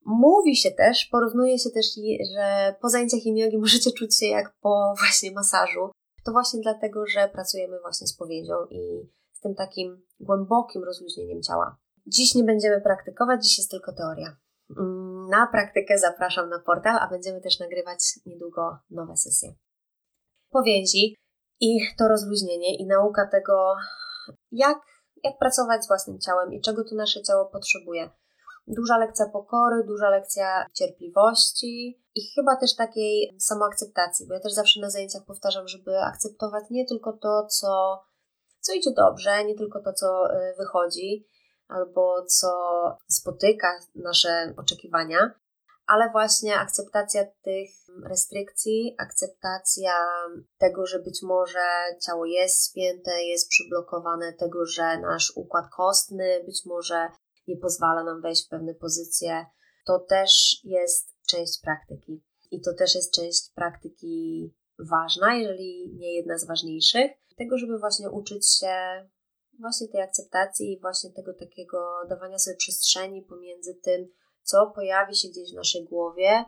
Mówi 0.04 0.56
się 0.56 0.70
też, 0.70 1.08
porównuje 1.12 1.58
się 1.58 1.70
też, 1.70 1.86
że 2.34 2.74
po 2.80 2.88
zajęciach 2.88 3.20
yin 3.24 3.60
możecie 3.60 3.92
czuć 3.92 4.18
się 4.18 4.26
jak 4.26 4.54
po 4.60 4.94
właśnie 4.98 5.32
masażu. 5.32 5.90
To 6.24 6.32
właśnie 6.32 6.60
dlatego, 6.60 7.06
że 7.06 7.28
pracujemy 7.28 7.80
właśnie 7.80 8.06
z 8.06 8.16
powięzią 8.16 8.54
i 8.70 9.10
z 9.32 9.40
tym 9.40 9.54
takim 9.54 10.02
głębokim 10.20 10.84
rozluźnieniem 10.84 11.42
ciała. 11.42 11.76
Dziś 12.06 12.34
nie 12.34 12.44
będziemy 12.44 12.80
praktykować, 12.80 13.44
dziś 13.44 13.58
jest 13.58 13.70
tylko 13.70 13.92
teoria. 13.92 14.36
Mm, 14.78 15.26
na 15.28 15.46
praktykę 15.46 15.98
zapraszam 15.98 16.48
na 16.48 16.58
portal, 16.58 16.98
a 17.00 17.08
będziemy 17.10 17.40
też 17.40 17.58
nagrywać 17.58 17.98
niedługo 18.26 18.78
nowe 18.90 19.16
sesje. 19.16 19.54
Powięzi 20.50 21.16
i 21.60 21.78
to 21.98 22.08
rozluźnienie 22.08 22.76
i 22.76 22.86
nauka 22.86 23.26
tego, 23.26 23.74
jak, 24.52 24.78
jak 25.24 25.38
pracować 25.38 25.84
z 25.84 25.88
własnym 25.88 26.20
ciałem 26.20 26.52
i 26.52 26.60
czego 26.60 26.84
tu 26.84 26.94
nasze 26.94 27.22
ciało 27.22 27.46
potrzebuje. 27.46 28.10
Duża 28.66 28.98
lekcja 28.98 29.26
pokory, 29.26 29.84
duża 29.84 30.10
lekcja 30.10 30.66
cierpliwości 30.72 32.02
i 32.14 32.20
chyba 32.34 32.56
też 32.56 32.76
takiej 32.76 33.36
samoakceptacji, 33.38 34.26
bo 34.26 34.34
ja 34.34 34.40
też 34.40 34.52
zawsze 34.52 34.80
na 34.80 34.90
zajęciach 34.90 35.24
powtarzam, 35.26 35.68
żeby 35.68 35.98
akceptować 35.98 36.64
nie 36.70 36.86
tylko 36.86 37.12
to, 37.12 37.46
co, 37.46 38.02
co 38.60 38.72
idzie 38.72 38.90
dobrze, 38.96 39.44
nie 39.44 39.54
tylko 39.54 39.82
to, 39.82 39.92
co 39.92 40.34
y, 40.34 40.54
wychodzi 40.58 41.26
albo 41.68 42.24
co 42.26 42.48
spotyka 43.08 43.80
nasze 43.94 44.54
oczekiwania, 44.56 45.18
ale 45.88 46.10
właśnie 46.10 46.56
akceptacja 46.56 47.24
tych 47.42 47.70
restrykcji, 48.04 48.94
akceptacja 48.98 49.92
tego, 50.58 50.86
że 50.86 50.98
być 50.98 51.22
może 51.22 51.68
ciało 52.06 52.26
jest 52.26 52.64
spięte, 52.64 53.22
jest 53.22 53.48
przyblokowane, 53.48 54.32
tego, 54.32 54.66
że 54.66 54.98
nasz 54.98 55.32
układ 55.36 55.64
kostny 55.76 56.44
być 56.44 56.62
może 56.66 57.08
nie 57.48 57.56
pozwala 57.56 58.04
nam 58.04 58.22
wejść 58.22 58.46
w 58.46 58.48
pewne 58.48 58.74
pozycje. 58.74 59.46
To 59.86 59.98
też 59.98 60.60
jest 60.64 61.08
część 61.28 61.60
praktyki. 61.62 62.24
I 62.50 62.60
to 62.60 62.74
też 62.74 62.94
jest 62.94 63.14
część 63.14 63.52
praktyki 63.54 64.54
ważna, 64.78 65.34
jeżeli 65.34 65.94
nie 65.96 66.14
jedna 66.14 66.38
z 66.38 66.46
ważniejszych, 66.46 67.10
tego, 67.38 67.58
żeby 67.58 67.78
właśnie 67.78 68.10
uczyć 68.10 68.58
się 68.58 68.74
właśnie 69.60 69.88
tej 69.88 70.02
akceptacji 70.02 70.72
i 70.72 70.80
właśnie 70.80 71.10
tego 71.10 71.34
takiego 71.34 71.78
dawania 72.08 72.38
sobie 72.38 72.56
przestrzeni 72.56 73.22
pomiędzy 73.22 73.74
tym, 73.74 74.08
co 74.48 74.72
pojawi 74.74 75.16
się 75.16 75.28
gdzieś 75.28 75.52
w 75.52 75.56
naszej 75.56 75.84
głowie, 75.84 76.44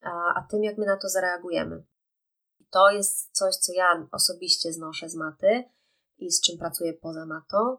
a, 0.00 0.10
a 0.10 0.46
tym, 0.50 0.64
jak 0.64 0.78
my 0.78 0.86
na 0.86 0.96
to 0.96 1.08
zareagujemy. 1.08 1.84
To 2.70 2.90
jest 2.90 3.30
coś, 3.32 3.56
co 3.56 3.72
ja 3.72 4.08
osobiście 4.12 4.72
znoszę 4.72 5.08
z 5.08 5.14
maty 5.14 5.64
i 6.18 6.30
z 6.30 6.40
czym 6.40 6.58
pracuję 6.58 6.92
poza 6.92 7.26
matą, 7.26 7.76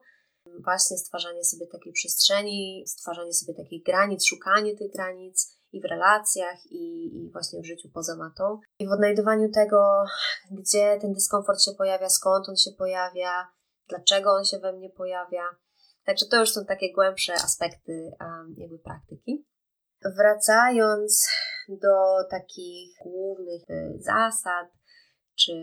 właśnie 0.63 0.97
stwarzanie 0.97 1.43
sobie 1.43 1.67
takiej 1.67 1.93
przestrzeni, 1.93 2.83
stwarzanie 2.87 3.33
sobie 3.33 3.53
takich 3.53 3.83
granic, 3.83 4.25
szukanie 4.25 4.77
tych 4.77 4.91
granic 4.91 5.57
i 5.71 5.81
w 5.81 5.85
relacjach, 5.85 6.65
i, 6.65 7.15
i 7.17 7.31
właśnie 7.31 7.61
w 7.61 7.65
życiu 7.65 7.89
poza 7.93 8.15
matą. 8.15 8.59
I 8.79 8.87
w 8.87 8.91
odnajdywaniu 8.91 9.51
tego, 9.51 10.05
gdzie 10.51 10.97
ten 11.01 11.13
dyskomfort 11.13 11.61
się 11.61 11.71
pojawia, 11.71 12.09
skąd 12.09 12.49
on 12.49 12.55
się 12.55 12.71
pojawia, 12.71 13.47
dlaczego 13.89 14.31
on 14.31 14.45
się 14.45 14.59
we 14.59 14.73
mnie 14.73 14.89
pojawia. 14.89 15.43
Także 16.05 16.25
to 16.25 16.39
już 16.39 16.51
są 16.51 16.65
takie 16.65 16.93
głębsze 16.93 17.33
aspekty 17.33 18.11
um, 18.19 18.55
jakby 18.57 18.79
praktyki. 18.79 19.45
Wracając 20.17 21.27
do 21.69 22.27
takich 22.29 22.97
głównych 23.03 23.61
y, 23.69 23.93
zasad, 23.99 24.67
czy 25.35 25.53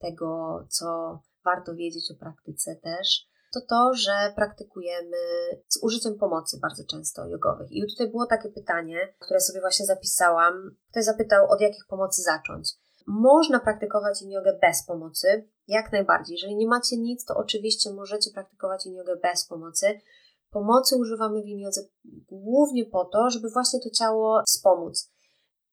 tego, 0.00 0.58
co 0.70 1.18
warto 1.44 1.74
wiedzieć 1.74 2.10
o 2.10 2.20
praktyce 2.20 2.76
też, 2.76 3.28
to 3.52 3.60
to, 3.68 3.94
że 3.94 4.32
praktykujemy 4.36 5.16
z 5.68 5.82
użyciem 5.82 6.18
pomocy 6.18 6.58
bardzo 6.62 6.84
często 6.90 7.26
jogowych. 7.26 7.72
I 7.72 7.86
tutaj 7.86 8.10
było 8.10 8.26
takie 8.26 8.48
pytanie, 8.48 9.14
które 9.18 9.40
sobie 9.40 9.60
właśnie 9.60 9.86
zapisałam. 9.86 10.76
Ktoś 10.90 11.04
zapytał, 11.04 11.50
od 11.50 11.60
jakich 11.60 11.86
pomocy 11.88 12.22
zacząć. 12.22 12.68
Można 13.10 13.60
praktykować 13.60 14.22
in 14.22 14.30
jogę 14.30 14.58
bez 14.62 14.86
pomocy, 14.86 15.48
jak 15.66 15.92
najbardziej. 15.92 16.34
Jeżeli 16.34 16.56
nie 16.56 16.66
macie 16.66 16.96
nic, 16.96 17.24
to 17.24 17.34
oczywiście 17.36 17.92
możecie 17.92 18.30
praktykować 18.30 18.86
in 18.86 18.94
jogę 18.94 19.16
bez 19.16 19.46
pomocy. 19.46 20.00
Pomocy 20.50 20.96
używamy 20.96 21.42
w 21.42 21.46
in 21.46 21.60
jodze 21.60 21.80
głównie 22.30 22.84
po 22.84 23.04
to, 23.04 23.30
żeby 23.30 23.50
właśnie 23.50 23.80
to 23.80 23.90
ciało 23.90 24.42
wspomóc. 24.46 25.12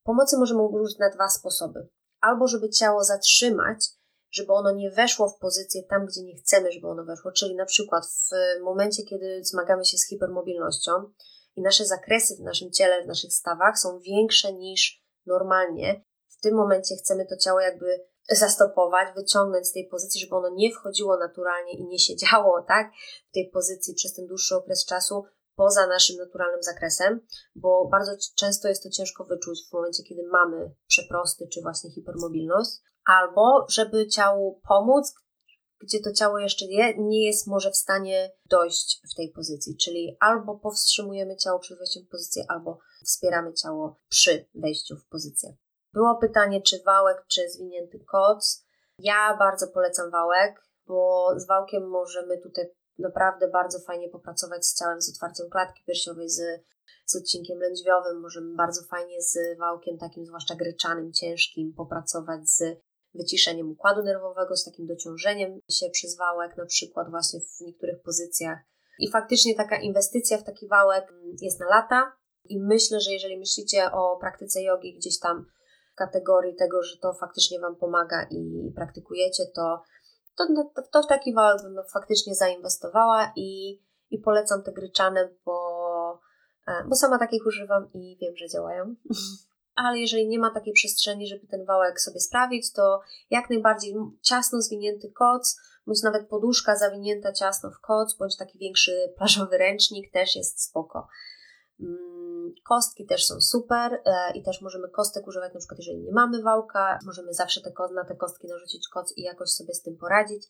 Pomocy 0.03 0.37
możemy 0.37 0.61
użyć 0.61 0.97
na 0.97 1.09
dwa 1.09 1.29
sposoby. 1.29 1.89
Albo 2.21 2.47
żeby 2.47 2.69
ciało 2.69 3.03
zatrzymać, 3.03 3.85
żeby 4.31 4.53
ono 4.53 4.71
nie 4.71 4.91
weszło 4.91 5.29
w 5.29 5.37
pozycję 5.37 5.83
tam, 5.83 6.05
gdzie 6.05 6.23
nie 6.23 6.35
chcemy, 6.35 6.71
żeby 6.71 6.87
ono 6.87 7.05
weszło, 7.05 7.31
czyli 7.31 7.55
na 7.55 7.65
przykład 7.65 8.05
w 8.05 8.63
momencie, 8.63 9.03
kiedy 9.03 9.43
zmagamy 9.43 9.85
się 9.85 9.97
z 9.97 10.07
hipermobilnością 10.09 10.91
i 11.55 11.61
nasze 11.61 11.85
zakresy 11.85 12.35
w 12.35 12.43
naszym 12.43 12.71
ciele, 12.71 13.03
w 13.03 13.07
naszych 13.07 13.33
stawach 13.33 13.79
są 13.79 13.99
większe 13.99 14.53
niż 14.53 15.03
normalnie, 15.25 16.05
tym 16.45 16.55
momencie 16.55 16.95
chcemy 16.95 17.25
to 17.25 17.37
ciało 17.37 17.59
jakby 17.59 18.05
zastopować, 18.29 19.15
wyciągnąć 19.15 19.67
z 19.67 19.71
tej 19.73 19.87
pozycji, 19.87 20.21
żeby 20.21 20.35
ono 20.35 20.49
nie 20.49 20.71
wchodziło 20.71 21.17
naturalnie 21.17 21.73
i 21.73 21.85
nie 21.85 21.99
siedziało, 21.99 22.65
tak, 22.67 22.91
w 23.29 23.33
tej 23.33 23.49
pozycji 23.49 23.93
przez 23.93 24.13
ten 24.13 24.27
dłuższy 24.27 24.55
okres 24.55 24.85
czasu 24.85 25.23
poza 25.55 25.87
naszym 25.87 26.17
naturalnym 26.17 26.63
zakresem, 26.63 27.27
bo 27.55 27.87
bardzo 27.91 28.11
często 28.35 28.67
jest 28.67 28.83
to 28.83 28.89
ciężko 28.89 29.23
wyczuć 29.23 29.67
w 29.69 29.73
momencie, 29.73 30.03
kiedy 30.03 30.23
mamy 30.31 30.75
przeprosty 30.87 31.47
czy 31.47 31.61
właśnie 31.61 31.91
hipermobilność 31.91 32.71
albo 33.05 33.65
żeby 33.69 34.07
ciału 34.07 34.61
pomóc, 34.67 35.13
gdzie 35.81 35.99
to 35.99 36.13
ciało 36.13 36.39
jeszcze 36.39 36.65
nie, 36.67 36.97
nie 36.97 37.25
jest 37.25 37.47
może 37.47 37.71
w 37.71 37.75
stanie 37.75 38.31
dojść 38.45 39.01
w 39.13 39.15
tej 39.15 39.31
pozycji, 39.31 39.77
czyli 39.77 40.17
albo 40.19 40.59
powstrzymujemy 40.59 41.37
ciało 41.37 41.59
przy 41.59 41.75
wejściu 41.75 41.99
w 42.01 42.09
pozycję, 42.09 42.45
albo 42.47 42.79
wspieramy 43.05 43.53
ciało 43.53 43.99
przy 44.09 44.49
wejściu 44.55 44.95
w 44.97 45.05
pozycję. 45.07 45.57
Było 45.95 46.15
pytanie, 46.15 46.61
czy 46.61 46.83
wałek, 46.85 47.25
czy 47.27 47.49
zwinięty 47.49 47.99
koc. 47.99 48.65
Ja 48.99 49.35
bardzo 49.39 49.67
polecam 49.67 50.11
wałek, 50.11 50.63
bo 50.87 51.29
z 51.35 51.47
wałkiem 51.47 51.89
możemy 51.89 52.37
tutaj 52.37 52.65
naprawdę 52.99 53.47
bardzo 53.47 53.79
fajnie 53.79 54.09
popracować 54.09 54.65
z 54.65 54.79
ciałem, 54.79 55.01
z 55.01 55.09
otwarciem 55.09 55.49
klatki 55.49 55.83
piersiowej, 55.87 56.29
z, 56.29 56.41
z 57.05 57.15
odcinkiem 57.15 57.59
lędźwiowym. 57.59 58.21
Możemy 58.21 58.55
bardzo 58.55 58.81
fajnie 58.89 59.21
z 59.21 59.57
wałkiem 59.59 59.97
takim, 59.97 60.25
zwłaszcza 60.25 60.55
gryczanym, 60.55 61.13
ciężkim, 61.13 61.73
popracować 61.73 62.49
z 62.49 62.63
wyciszeniem 63.13 63.71
układu 63.71 64.03
nerwowego, 64.03 64.55
z 64.55 64.65
takim 64.65 64.85
dociążeniem 64.85 65.59
się 65.71 65.89
przez 65.89 66.17
wałek, 66.17 66.57
na 66.57 66.65
przykład 66.65 67.09
właśnie 67.09 67.39
w 67.39 67.61
niektórych 67.61 68.01
pozycjach. 68.01 68.59
I 68.99 69.11
faktycznie 69.11 69.55
taka 69.55 69.81
inwestycja 69.81 70.37
w 70.37 70.43
taki 70.43 70.67
wałek 70.67 71.13
jest 71.41 71.59
na 71.59 71.65
lata. 71.65 72.17
I 72.49 72.59
myślę, 72.59 72.99
że 72.99 73.11
jeżeli 73.11 73.39
myślicie 73.39 73.91
o 73.91 74.17
praktyce 74.17 74.61
jogi 74.61 74.97
gdzieś 74.97 75.19
tam 75.19 75.45
w 75.95 75.97
kategorii 75.97 76.55
tego, 76.55 76.83
że 76.83 76.97
to 76.97 77.13
faktycznie 77.13 77.59
Wam 77.59 77.75
pomaga 77.75 78.27
i 78.31 78.71
praktykujecie, 78.75 79.43
to, 79.55 79.81
to, 80.37 80.45
to 80.91 81.03
w 81.03 81.07
taki 81.07 81.33
wałek 81.33 81.61
bym 81.61 81.83
faktycznie 81.93 82.35
zainwestowała 82.35 83.31
i, 83.35 83.79
i 84.09 84.19
polecam 84.19 84.63
te 84.63 84.71
gryczane, 84.71 85.29
bo, 85.45 86.19
e, 86.67 86.83
bo 86.87 86.95
sama 86.95 87.19
takich 87.19 87.45
używam 87.45 87.89
i 87.93 88.17
wiem, 88.21 88.35
że 88.35 88.49
działają. 88.49 88.95
ale 89.75 89.99
jeżeli 89.99 90.27
nie 90.27 90.39
ma 90.39 90.51
takiej 90.51 90.73
przestrzeni, 90.73 91.27
żeby 91.27 91.47
ten 91.47 91.65
wałek 91.65 92.01
sobie 92.01 92.19
sprawić, 92.19 92.73
to 92.73 93.01
jak 93.29 93.49
najbardziej 93.49 93.95
ciasno 94.21 94.61
zwinięty 94.61 95.11
koc, 95.11 95.59
bądź 95.87 96.03
nawet 96.03 96.27
poduszka 96.27 96.75
zawinięta 96.75 97.33
ciasno 97.33 97.71
w 97.71 97.79
koc, 97.79 98.17
bądź 98.17 98.37
taki 98.37 98.59
większy 98.59 99.13
plażowy 99.17 99.57
ręcznik 99.57 100.11
też 100.11 100.35
jest 100.35 100.63
spoko. 100.63 101.07
Kostki 102.63 103.05
też 103.05 103.25
są 103.25 103.41
super 103.41 104.01
e, 104.05 104.31
i 104.33 104.43
też 104.43 104.61
możemy 104.61 104.89
kostek 104.89 105.27
używać 105.27 105.53
na 105.53 105.59
przykład 105.59 105.79
jeżeli 105.79 105.99
nie 105.99 106.11
mamy 106.11 106.41
wałka, 106.41 106.99
możemy 107.05 107.33
zawsze 107.33 107.61
te, 107.61 107.73
na 107.93 108.05
te 108.05 108.15
kostki 108.15 108.47
narzucić 108.47 108.87
koc 108.87 109.13
i 109.17 109.21
jakoś 109.21 109.49
sobie 109.49 109.73
z 109.73 109.81
tym 109.81 109.97
poradzić. 109.97 110.47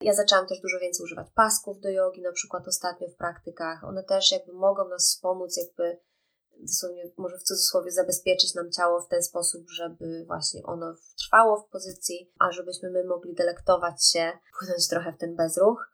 Ja 0.00 0.14
zaczęłam 0.14 0.46
też 0.46 0.60
dużo 0.60 0.78
więcej 0.78 1.04
używać 1.04 1.26
pasków 1.34 1.80
do 1.80 1.90
jogi, 1.90 2.22
na 2.22 2.32
przykład 2.32 2.68
ostatnio 2.68 3.08
w 3.08 3.16
praktykach. 3.16 3.84
One 3.84 4.04
też 4.04 4.32
jakby 4.32 4.52
mogą 4.52 4.88
nas 4.88 5.06
wspomóc, 5.06 5.56
jakby 5.56 6.00
dosłownie 6.60 7.10
może 7.16 7.38
w 7.38 7.42
cudzysłowie 7.42 7.90
zabezpieczyć 7.90 8.54
nam 8.54 8.70
ciało 8.70 9.00
w 9.00 9.08
ten 9.08 9.22
sposób, 9.22 9.70
żeby 9.70 10.24
właśnie 10.26 10.62
ono 10.62 10.94
trwało 11.18 11.60
w 11.60 11.68
pozycji, 11.68 12.32
a 12.38 12.52
żebyśmy 12.52 12.90
my 12.90 13.04
mogli 13.04 13.34
delektować 13.34 14.06
się, 14.06 14.32
płynąć 14.58 14.88
trochę 14.88 15.12
w 15.12 15.18
ten 15.18 15.36
bezruch. 15.36 15.90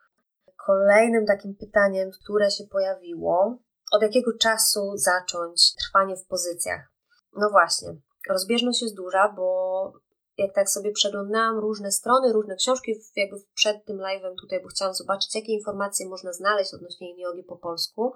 Kolejnym 0.67 1.27
takim 1.27 1.55
pytaniem, 1.55 2.11
które 2.11 2.51
się 2.51 2.65
pojawiło, 2.65 3.59
od 3.95 4.03
jakiego 4.03 4.33
czasu 4.39 4.93
zacząć 4.97 5.75
trwanie 5.75 6.17
w 6.17 6.27
pozycjach? 6.27 6.93
No 7.37 7.51
właśnie, 7.51 7.89
rozbieżność 8.29 8.83
jest 8.83 8.95
duża, 8.95 9.33
bo 9.37 9.93
jak 10.39 10.55
tak 10.55 10.71
sobie 10.71 10.93
przeglądałam 10.93 11.59
różne 11.59 11.93
strony, 11.93 12.33
różne 12.33 12.57
książki, 12.57 12.95
jakby 13.17 13.37
przed 13.55 13.85
tym 13.85 13.99
live'em 13.99 14.35
tutaj, 14.41 14.63
bo 14.63 14.69
chciałam 14.69 14.95
zobaczyć, 14.95 15.35
jakie 15.35 15.53
informacje 15.53 16.09
można 16.09 16.33
znaleźć 16.33 16.75
odnośnie 16.75 17.23
jogi 17.23 17.43
po 17.43 17.57
polsku, 17.57 18.13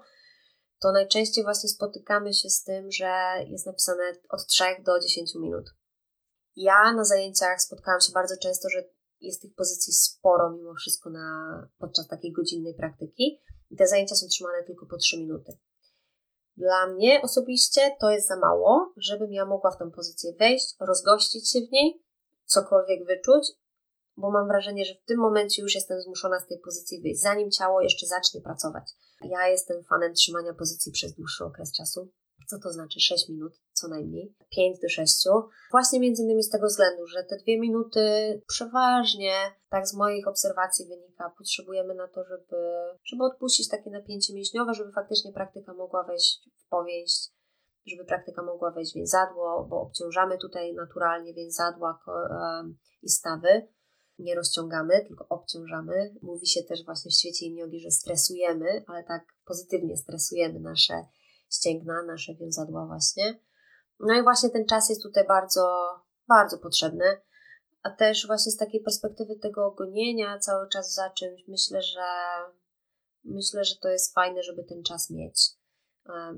to 0.79 0.91
najczęściej 0.91 1.43
właśnie 1.43 1.69
spotykamy 1.69 2.33
się 2.33 2.49
z 2.49 2.63
tym, 2.63 2.91
że 2.91 3.11
jest 3.47 3.65
napisane 3.65 4.03
od 4.29 4.45
3 4.47 4.63
do 4.79 4.99
10 4.99 5.35
minut. 5.35 5.65
Ja 6.55 6.93
na 6.93 7.05
zajęciach 7.05 7.61
spotkałam 7.61 8.01
się 8.01 8.11
bardzo 8.13 8.35
często, 8.37 8.69
że 8.69 8.83
jest 9.21 9.41
tych 9.41 9.55
pozycji 9.55 9.93
sporo 9.93 10.51
mimo 10.51 10.73
wszystko 10.73 11.09
na, 11.09 11.67
podczas 11.77 12.07
takiej 12.07 12.31
godzinnej 12.31 12.73
praktyki 12.73 13.41
i 13.69 13.75
te 13.75 13.87
zajęcia 13.87 14.15
są 14.15 14.27
trzymane 14.27 14.63
tylko 14.63 14.85
po 14.85 14.97
3 14.97 15.17
minuty. 15.17 15.57
Dla 16.59 16.87
mnie 16.87 17.21
osobiście 17.21 17.95
to 17.99 18.11
jest 18.11 18.27
za 18.27 18.35
mało, 18.35 18.93
żebym 18.97 19.33
ja 19.33 19.45
mogła 19.45 19.71
w 19.71 19.77
tę 19.77 19.91
pozycję 19.95 20.33
wejść, 20.39 20.75
rozgościć 20.79 21.51
się 21.51 21.59
w 21.59 21.71
niej, 21.71 22.03
cokolwiek 22.45 23.05
wyczuć, 23.05 23.51
bo 24.17 24.31
mam 24.31 24.47
wrażenie, 24.47 24.85
że 24.85 24.93
w 24.95 25.05
tym 25.05 25.19
momencie 25.19 25.61
już 25.61 25.75
jestem 25.75 26.01
zmuszona 26.01 26.39
z 26.39 26.47
tej 26.47 26.59
pozycji 26.59 27.01
wyjść, 27.01 27.21
zanim 27.21 27.51
ciało 27.51 27.81
jeszcze 27.81 28.07
zacznie 28.07 28.41
pracować. 28.41 28.91
Ja 29.21 29.47
jestem 29.47 29.83
fanem 29.83 30.13
trzymania 30.13 30.53
pozycji 30.53 30.91
przez 30.91 31.13
dłuższy 31.13 31.45
okres 31.45 31.73
czasu. 31.77 32.11
Co 32.47 32.59
to 32.59 32.71
znaczy 32.71 32.99
6 32.99 33.29
minut 33.29 33.53
co 33.79 33.87
najmniej, 33.87 34.35
5 34.49 34.79
do 34.79 34.89
6. 34.89 35.15
Właśnie 35.71 35.99
między 35.99 36.23
innymi 36.23 36.43
z 36.43 36.49
tego 36.49 36.67
względu, 36.67 37.07
że 37.07 37.23
te 37.23 37.37
dwie 37.37 37.59
minuty 37.59 38.01
przeważnie, 38.47 39.33
tak 39.69 39.87
z 39.87 39.93
moich 39.93 40.27
obserwacji 40.27 40.85
wynika, 40.85 41.33
potrzebujemy 41.37 41.95
na 41.95 42.07
to, 42.07 42.23
żeby, 42.23 42.57
żeby 43.03 43.23
odpuścić 43.23 43.69
takie 43.69 43.89
napięcie 43.89 44.33
mięśniowe, 44.33 44.73
żeby 44.73 44.91
faktycznie 44.91 45.33
praktyka 45.33 45.73
mogła 45.73 46.03
wejść 46.03 46.49
w 46.65 46.69
powieść, 46.69 47.31
żeby 47.85 48.05
praktyka 48.05 48.43
mogła 48.43 48.71
wejść 48.71 48.91
w 48.91 48.95
więzadło, 48.95 49.67
bo 49.69 49.81
obciążamy 49.81 50.37
tutaj 50.37 50.73
naturalnie 50.73 51.33
więzadła 51.33 51.99
i 53.01 53.09
stawy 53.09 53.67
nie 54.19 54.35
rozciągamy, 54.35 55.05
tylko 55.07 55.27
obciążamy. 55.29 56.15
Mówi 56.21 56.47
się 56.47 56.63
też 56.63 56.85
właśnie 56.85 57.11
w 57.11 57.13
świecie 57.13 57.45
iniogi, 57.45 57.79
że 57.79 57.91
stresujemy, 57.91 58.83
ale 58.87 59.03
tak 59.03 59.25
pozytywnie 59.45 59.97
stresujemy 59.97 60.59
nasze 60.59 60.93
ścięgna, 61.51 62.03
nasze 62.03 62.35
wiązadła 62.35 62.85
właśnie. 62.85 63.39
No 63.99 64.13
i 64.13 64.23
właśnie 64.23 64.49
ten 64.49 64.65
czas 64.65 64.89
jest 64.89 65.03
tutaj 65.03 65.27
bardzo, 65.27 65.89
bardzo 66.27 66.57
potrzebny. 66.57 67.21
A 67.83 67.89
też 67.89 68.27
właśnie 68.27 68.51
z 68.51 68.57
takiej 68.57 68.81
perspektywy 68.81 69.35
tego 69.35 69.65
ogonienia 69.65 70.39
cały 70.39 70.69
czas 70.69 70.93
za 70.93 71.09
czymś, 71.09 71.43
myślę, 71.47 71.81
że 71.81 72.05
myślę, 73.23 73.63
że 73.63 73.75
to 73.81 73.89
jest 73.89 74.13
fajne, 74.13 74.43
żeby 74.43 74.63
ten 74.63 74.83
czas 74.83 75.09
mieć. 75.09 75.41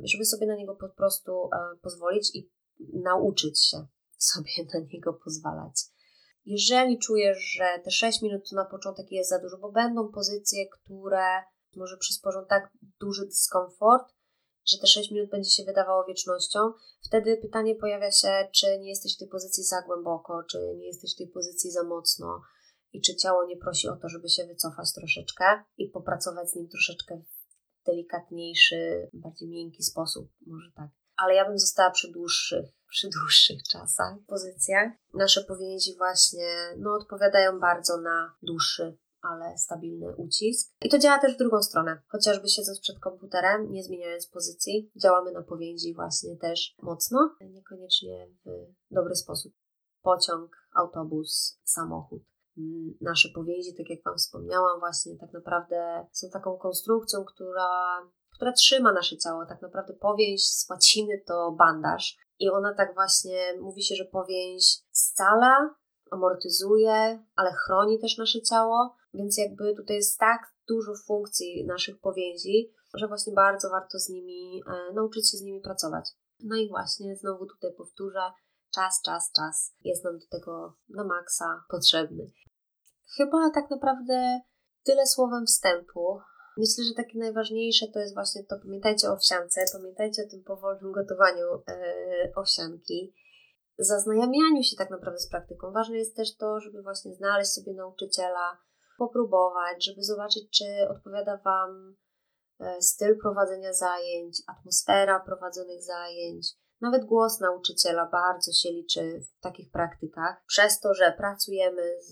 Żeby 0.03 0.25
sobie 0.25 0.47
na 0.47 0.55
niego 0.55 0.75
po 0.75 0.89
prostu 0.89 1.49
pozwolić 1.81 2.35
i 2.35 2.49
nauczyć 2.93 3.65
się 3.65 3.87
sobie 4.31 4.51
na 4.73 4.79
niego 4.79 5.13
pozwalać. 5.13 5.81
Jeżeli 6.45 6.99
czujesz, 6.99 7.37
że 7.37 7.79
te 7.83 7.91
6 7.91 8.21
minut 8.21 8.51
na 8.51 8.65
początek 8.65 9.11
jest 9.11 9.29
za 9.29 9.39
dużo, 9.39 9.57
bo 9.57 9.71
będą 9.71 10.11
pozycje, 10.11 10.69
które 10.69 11.43
może 11.75 11.97
przysporzą 11.97 12.45
tak 12.45 12.69
duży 12.99 13.25
dyskomfort, 13.25 14.13
że 14.65 14.77
te 14.77 14.87
6 14.87 15.11
minut 15.11 15.29
będzie 15.29 15.49
się 15.49 15.63
wydawało 15.63 16.05
wiecznością, 16.05 16.59
wtedy 17.05 17.37
pytanie 17.37 17.75
pojawia 17.75 18.11
się, 18.11 18.47
czy 18.53 18.79
nie 18.79 18.89
jesteś 18.89 19.15
w 19.15 19.19
tej 19.19 19.27
pozycji 19.27 19.63
za 19.63 19.81
głęboko, 19.81 20.43
czy 20.49 20.57
nie 20.77 20.87
jesteś 20.87 21.13
w 21.15 21.17
tej 21.17 21.27
pozycji 21.27 21.71
za 21.71 21.83
mocno 21.83 22.41
i 22.93 23.01
czy 23.01 23.15
ciało 23.15 23.45
nie 23.45 23.57
prosi 23.57 23.87
o 23.87 23.95
to, 23.95 24.09
żeby 24.09 24.29
się 24.29 24.45
wycofać 24.45 24.93
troszeczkę 24.93 25.45
i 25.77 25.89
popracować 25.89 26.49
z 26.49 26.55
nim 26.55 26.67
troszeczkę 26.69 27.17
w 27.17 27.85
delikatniejszy, 27.85 29.09
bardziej 29.13 29.49
miękki 29.49 29.83
sposób, 29.83 30.31
może 30.47 30.71
tak. 30.75 30.89
Ale 31.17 31.35
ja 31.35 31.45
bym 31.45 31.59
została 31.59 31.91
przy 31.91 32.11
dłuższych, 32.11 32.65
przy 32.93 33.09
dłuższych 33.09 33.63
czasach, 33.63 34.15
pozycjach. 34.27 34.91
Nasze 35.13 35.43
powięzi 35.43 35.95
właśnie 35.97 36.49
no, 36.77 36.93
odpowiadają 36.93 37.59
bardzo 37.59 38.01
na 38.01 38.35
dłuższy 38.41 38.97
ale 39.21 39.57
stabilny 39.57 40.15
ucisk. 40.15 40.73
I 40.81 40.89
to 40.89 40.99
działa 40.99 41.19
też 41.19 41.35
w 41.35 41.37
drugą 41.37 41.61
stronę. 41.61 42.01
Chociażby 42.07 42.49
siedząc 42.49 42.79
przed 42.79 42.99
komputerem, 42.99 43.71
nie 43.71 43.83
zmieniając 43.83 44.27
pozycji, 44.27 44.91
działamy 45.01 45.31
na 45.31 45.41
powięzi 45.41 45.93
właśnie 45.93 46.37
też 46.37 46.75
mocno, 46.81 47.35
niekoniecznie 47.41 48.27
w 48.45 48.93
dobry 48.93 49.15
sposób. 49.15 49.53
Pociąg, 50.01 50.67
autobus, 50.75 51.59
samochód. 51.63 52.23
Mm, 52.57 52.97
nasze 53.01 53.29
powięzi, 53.29 53.75
tak 53.77 53.89
jak 53.89 54.03
Wam 54.03 54.17
wspomniałam, 54.17 54.79
właśnie 54.79 55.17
tak 55.17 55.33
naprawdę 55.33 56.05
są 56.11 56.29
taką 56.29 56.57
konstrukcją, 56.57 57.23
która, 57.25 58.01
która 58.35 58.51
trzyma 58.51 58.93
nasze 58.93 59.17
ciało. 59.17 59.45
Tak 59.45 59.61
naprawdę 59.61 59.93
powięź 59.93 60.49
z 60.49 60.69
łaciny 60.69 61.23
to 61.27 61.51
bandaż. 61.51 62.17
I 62.39 62.49
ona 62.49 62.73
tak 62.73 62.93
właśnie, 62.93 63.57
mówi 63.61 63.83
się, 63.83 63.95
że 63.95 64.05
powięź 64.05 64.79
scala, 64.91 65.75
amortyzuje, 66.11 67.23
ale 67.35 67.51
chroni 67.65 67.99
też 67.99 68.17
nasze 68.17 68.41
ciało, 68.41 68.95
więc 69.13 69.37
jakby 69.37 69.75
tutaj 69.75 69.95
jest 69.95 70.19
tak 70.19 70.53
dużo 70.67 70.91
funkcji 71.07 71.65
naszych 71.65 71.99
powięzi, 71.99 72.73
że 72.93 73.07
właśnie 73.07 73.33
bardzo 73.33 73.69
warto 73.69 73.99
z 73.99 74.09
nimi, 74.09 74.63
e, 74.67 74.93
nauczyć 74.93 75.31
się 75.31 75.37
z 75.37 75.41
nimi 75.41 75.61
pracować. 75.61 76.05
No 76.43 76.55
i 76.55 76.69
właśnie 76.69 77.15
znowu 77.15 77.45
tutaj 77.45 77.73
powtórzę, 77.77 78.31
czas, 78.75 79.01
czas, 79.05 79.31
czas 79.35 79.73
jest 79.83 80.03
nam 80.03 80.19
do 80.19 80.25
tego 80.31 80.73
na 80.89 81.03
maksa 81.03 81.63
potrzebny. 81.69 82.31
Chyba 83.17 83.49
tak 83.49 83.69
naprawdę 83.69 84.41
tyle 84.83 85.07
słowem 85.07 85.45
wstępu. 85.45 86.19
Myślę, 86.57 86.83
że 86.83 86.93
takie 87.03 87.19
najważniejsze 87.19 87.87
to 87.87 87.99
jest 87.99 88.13
właśnie 88.13 88.43
to, 88.43 88.55
pamiętajcie 88.59 89.09
o 89.09 89.13
owsiance, 89.13 89.61
pamiętajcie 89.73 90.23
o 90.27 90.29
tym 90.31 90.43
powolnym 90.43 90.91
gotowaniu 90.91 91.45
e, 91.67 92.31
owsianki 92.35 93.13
zaznajamianiu 93.83 94.63
się 94.63 94.75
tak 94.77 94.89
naprawdę 94.89 95.19
z 95.19 95.29
praktyką. 95.29 95.71
Ważne 95.71 95.97
jest 95.97 96.15
też 96.15 96.35
to, 96.35 96.59
żeby 96.59 96.81
właśnie 96.81 97.13
znaleźć 97.13 97.51
sobie 97.51 97.73
nauczyciela, 97.73 98.57
popróbować, 98.97 99.85
żeby 99.85 100.03
zobaczyć, 100.03 100.49
czy 100.57 100.65
odpowiada 100.89 101.37
Wam 101.37 101.95
e, 102.59 102.81
styl 102.81 103.17
prowadzenia 103.21 103.73
zajęć, 103.73 104.41
atmosfera 104.47 105.19
prowadzonych 105.19 105.83
zajęć. 105.83 106.47
Nawet 106.81 107.05
głos 107.05 107.39
nauczyciela 107.39 108.05
bardzo 108.05 108.51
się 108.51 108.69
liczy 108.69 109.21
w 109.37 109.41
takich 109.41 109.71
praktykach, 109.71 110.43
przez 110.47 110.79
to, 110.79 110.93
że 110.93 111.13
pracujemy 111.17 112.01
z, 112.01 112.11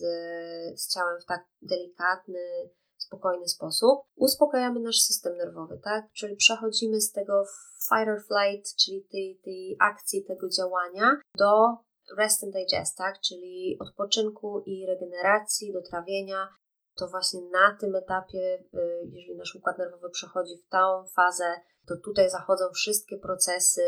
z 0.82 0.94
ciałem 0.94 1.22
w 1.22 1.26
tak 1.26 1.48
delikatny, 1.62 2.70
spokojny 3.10 3.48
sposób, 3.48 4.00
uspokajamy 4.16 4.80
nasz 4.80 5.02
system 5.02 5.38
nerwowy, 5.38 5.80
tak? 5.84 6.12
Czyli 6.14 6.36
przechodzimy 6.36 7.02
z 7.02 7.12
tego 7.12 7.44
fight 7.90 8.10
or 8.10 8.24
flight, 8.28 8.76
czyli 8.76 9.08
tej, 9.12 9.40
tej 9.44 9.78
akcji, 9.80 10.26
tego 10.26 10.50
działania, 10.50 11.22
do 11.38 11.78
rest 12.18 12.44
and 12.44 12.54
digest, 12.54 12.98
tak? 12.98 13.20
Czyli 13.20 13.78
odpoczynku 13.80 14.64
i 14.66 14.86
regeneracji, 14.86 15.74
do 15.74 15.82
trawienia. 15.82 16.50
To 16.96 17.08
właśnie 17.08 17.42
na 17.42 17.78
tym 17.80 17.96
etapie, 17.96 18.64
y, 18.74 19.10
jeżeli 19.12 19.38
nasz 19.38 19.56
układ 19.56 19.78
nerwowy 19.78 20.10
przechodzi 20.10 20.58
w 20.58 20.70
tą 20.70 21.06
fazę, 21.16 21.62
to 21.88 21.96
tutaj 22.06 22.30
zachodzą 22.30 22.66
wszystkie 22.74 23.18
procesy 23.18 23.82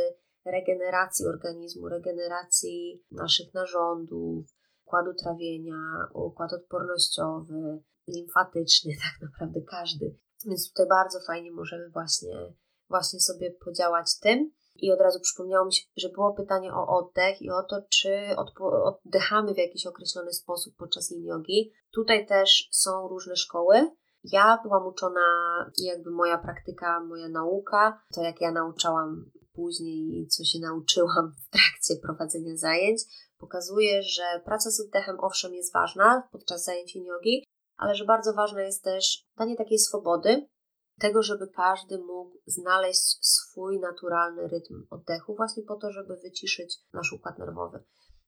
regeneracji 0.46 1.26
organizmu, 1.26 1.90
regeneracji 1.90 3.04
naszych 3.12 3.54
narządów, 3.54 4.46
układu 4.86 5.14
trawienia, 5.14 6.08
układ 6.14 6.54
odpornościowy, 6.54 7.84
limfatyczny, 8.08 8.92
tak 9.06 9.30
naprawdę 9.30 9.62
każdy. 9.62 10.16
Więc 10.46 10.70
tutaj 10.70 10.88
bardzo 10.88 11.20
fajnie 11.20 11.52
możemy 11.52 11.90
właśnie, 11.90 12.54
właśnie 12.90 13.20
sobie 13.20 13.52
podziałać 13.52 14.20
tym. 14.20 14.52
I 14.76 14.92
od 14.92 15.00
razu 15.00 15.20
przypomniało 15.20 15.66
mi 15.66 15.74
się, 15.74 15.84
że 15.98 16.10
było 16.10 16.34
pytanie 16.34 16.74
o 16.74 16.88
oddech 16.88 17.42
i 17.42 17.50
o 17.50 17.64
to, 17.64 17.82
czy 17.90 18.36
oddychamy 18.84 19.54
w 19.54 19.58
jakiś 19.58 19.88
określony 19.88 20.34
sposób 20.34 20.76
podczas 20.78 21.12
yin 21.12 21.26
jogi. 21.26 21.74
Tutaj 21.94 22.28
też 22.28 22.68
są 22.72 23.08
różne 23.08 23.36
szkoły. 23.36 23.92
Ja 24.24 24.60
byłam 24.64 24.88
uczona, 24.88 25.22
jakby 25.78 26.12
moja 26.12 26.38
praktyka, 26.38 27.00
moja 27.00 27.30
nauka, 27.30 28.02
to 28.14 28.22
jak 28.22 28.42
ja 28.42 28.52
nauczałam 28.52 29.32
później 29.54 30.22
i 30.22 30.28
co 30.28 30.44
się 30.44 30.60
nauczyłam 30.60 31.32
w 31.32 31.50
trakcie 31.50 32.02
prowadzenia 32.02 32.58
zajęć, 32.58 33.02
pokazuje, 33.38 34.04
że 34.04 34.42
praca 34.46 34.72
z 34.72 34.80
oddechem 34.80 35.20
owszem 35.20 35.54
jest 35.54 35.74
ważna 35.74 36.28
podczas 36.32 36.64
zajęć 36.64 36.96
yin 36.96 37.06
jogi, 37.06 37.46
ale 37.82 37.96
że 37.96 38.06
bardzo 38.06 38.34
ważne 38.34 38.64
jest 38.64 38.84
też 38.84 39.26
danie 39.38 39.56
takiej 39.56 39.80
swobody, 39.80 40.48
tego, 41.00 41.22
żeby 41.22 41.48
każdy 41.48 41.98
mógł 41.98 42.38
znaleźć 42.46 43.18
swój 43.22 43.80
naturalny 43.80 44.48
rytm 44.48 44.88
oddechu, 44.90 45.36
właśnie 45.36 45.64
po 45.64 45.76
to, 45.76 45.92
żeby 45.92 46.18
wyciszyć 46.18 46.78
nasz 46.94 47.14
układ 47.14 47.40
nerwowy. 47.40 47.84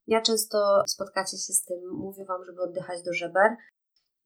Ja 0.06 0.22
często 0.22 0.82
spotkacie 0.86 1.36
się 1.36 1.52
z 1.52 1.64
tym, 1.64 1.78
mówię 1.92 2.24
Wam, 2.24 2.44
żeby 2.44 2.62
oddychać 2.62 3.02
do 3.02 3.12
żeber 3.12 3.56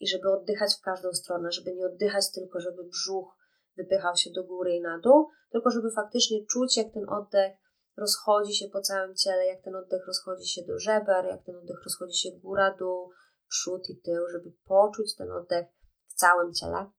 i 0.00 0.08
żeby 0.08 0.30
oddychać 0.30 0.74
w 0.74 0.82
każdą 0.82 1.12
stronę, 1.12 1.52
żeby 1.52 1.74
nie 1.74 1.86
oddychać 1.86 2.24
tylko, 2.34 2.60
żeby 2.60 2.84
brzuch 2.84 3.36
wypychał 3.76 4.16
się 4.16 4.30
do 4.30 4.44
góry 4.44 4.74
i 4.74 4.80
na 4.80 4.98
dół, 4.98 5.28
tylko 5.50 5.70
żeby 5.70 5.90
faktycznie 5.90 6.46
czuć, 6.46 6.76
jak 6.76 6.92
ten 6.92 7.08
oddech 7.08 7.52
rozchodzi 7.96 8.54
się 8.54 8.68
po 8.68 8.80
całym 8.80 9.14
ciele, 9.14 9.46
jak 9.46 9.62
ten 9.62 9.76
oddech 9.76 10.06
rozchodzi 10.06 10.48
się 10.48 10.62
do 10.62 10.78
żeber, 10.78 11.24
jak 11.24 11.44
ten 11.44 11.56
oddech 11.56 11.84
rozchodzi 11.84 12.18
się 12.18 12.30
góra, 12.42 12.74
dół, 12.78 13.10
przód 13.48 13.88
i 13.88 14.00
tył, 14.00 14.28
żeby 14.32 14.52
poczuć 14.64 15.16
ten 15.16 15.32
oddech 15.32 15.66
w 16.08 16.14
całym 16.14 16.54
ciele. 16.54 16.90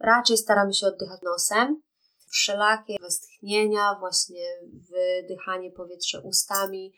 Raczej 0.00 0.38
staramy 0.38 0.74
się 0.74 0.86
oddychać 0.86 1.22
nosem. 1.22 1.82
Wszelakie 2.30 2.96
westchnienia, 3.00 3.96
właśnie 4.00 4.46
wydychanie 4.90 5.70
powietrza 5.70 6.18
ustami 6.18 6.92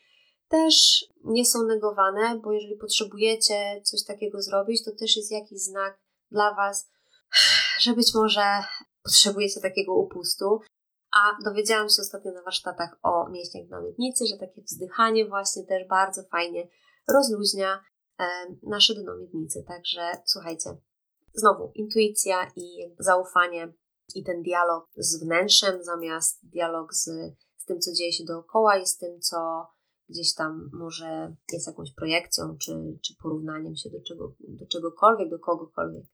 też 0.50 1.04
nie 1.24 1.44
są 1.44 1.62
negowane, 1.62 2.40
bo 2.44 2.52
jeżeli 2.52 2.76
potrzebujecie 2.76 3.80
coś 3.84 4.04
takiego 4.04 4.42
zrobić, 4.42 4.84
to 4.84 4.90
też 5.00 5.16
jest 5.16 5.30
jakiś 5.30 5.58
znak 5.58 5.98
dla 6.30 6.54
Was, 6.54 6.90
że 7.80 7.92
być 7.92 8.14
może 8.14 8.42
potrzebujecie 9.02 9.60
takiego 9.60 9.94
upustu. 9.94 10.60
A 11.12 11.44
dowiedziałam 11.44 11.88
się 11.88 12.02
ostatnio 12.02 12.32
na 12.32 12.42
warsztatach 12.42 12.98
o 13.02 13.28
mięśniach 13.28 13.68
na 13.68 13.80
miednicy, 13.80 14.26
że 14.26 14.36
takie 14.38 14.62
wzdychanie 14.62 15.28
właśnie 15.28 15.64
też 15.64 15.88
bardzo 15.88 16.22
fajnie 16.22 16.68
rozluźnia 17.08 17.84
nasze 18.62 18.94
dno 18.94 19.16
miednicy. 19.16 19.64
Także 19.68 20.00
słuchajcie, 20.26 20.70
znowu 21.34 21.72
intuicja 21.74 22.52
i 22.56 22.94
zaufanie 22.98 23.72
i 24.14 24.24
ten 24.24 24.42
dialog 24.42 24.88
z 24.96 25.24
wnętrzem 25.24 25.84
zamiast 25.84 26.48
dialog 26.48 26.94
z, 26.94 27.04
z 27.56 27.64
tym, 27.64 27.80
co 27.80 27.92
dzieje 27.92 28.12
się 28.12 28.24
dookoła 28.24 28.78
i 28.78 28.86
z 28.86 28.98
tym, 28.98 29.20
co 29.20 29.66
gdzieś 30.08 30.34
tam 30.34 30.70
może 30.72 31.36
jest 31.52 31.66
jakąś 31.66 31.94
projekcją 31.94 32.56
czy, 32.58 32.98
czy 33.02 33.14
porównaniem 33.22 33.76
się 33.76 33.90
do, 33.90 34.02
czego, 34.02 34.34
do 34.40 34.66
czegokolwiek, 34.66 35.30
do 35.30 35.38
kogokolwiek. 35.38 36.04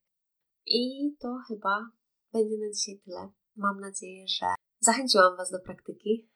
I 0.67 1.15
to 1.21 1.39
chyba 1.49 1.91
będzie 2.33 2.59
na 2.59 2.73
dzisiaj 2.73 3.01
tyle. 3.05 3.33
Mam 3.57 3.81
nadzieję, 3.81 4.25
że 4.29 4.47
zachęciłam 4.81 5.37
Was 5.37 5.51
do 5.51 5.59
praktyki. 5.61 6.29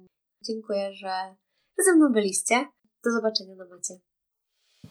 Dziękuję, 0.43 0.93
że 0.95 1.37
ze 1.85 1.97
mną 1.97 2.13
byliście. 2.13 2.69
Do 3.05 3.11
zobaczenia 3.11 3.55
na 3.55 3.65
macie. 3.65 4.10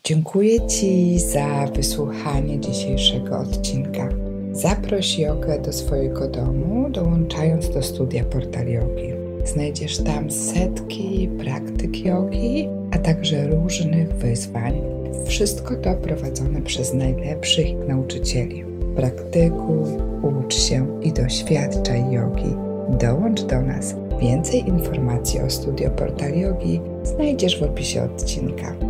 Dziękuję 0.03 0.67
Ci 0.67 1.19
za 1.19 1.67
wysłuchanie 1.75 2.59
dzisiejszego 2.59 3.39
odcinka. 3.39 4.09
Zaproś 4.51 5.19
jogę 5.19 5.59
do 5.59 5.73
swojego 5.73 6.27
domu, 6.27 6.89
dołączając 6.89 7.69
do 7.69 7.83
studia 7.83 8.23
Portal 8.23 8.67
Yogi. 8.67 9.13
Znajdziesz 9.45 9.97
tam 9.97 10.31
setki 10.31 11.29
praktyk 11.39 12.05
jogi, 12.05 12.67
a 12.91 12.97
także 12.97 13.47
różnych 13.47 14.13
wyzwań. 14.13 14.81
Wszystko 15.25 15.75
to 15.75 15.93
prowadzone 15.93 16.62
przez 16.62 16.93
najlepszych 16.93 17.88
nauczycieli. 17.88 18.65
Praktykuj, 18.95 19.89
ucz 20.21 20.55
się 20.55 21.01
i 21.01 21.13
doświadczaj 21.13 22.12
jogi. 22.12 22.55
Dołącz 22.99 23.41
do 23.41 23.62
nas. 23.62 23.95
Więcej 24.21 24.67
informacji 24.67 25.39
o 25.39 25.49
studio 25.49 25.89
Portal 25.89 26.39
Yogi 26.39 26.81
znajdziesz 27.03 27.59
w 27.59 27.63
opisie 27.63 28.03
odcinka. 28.03 28.88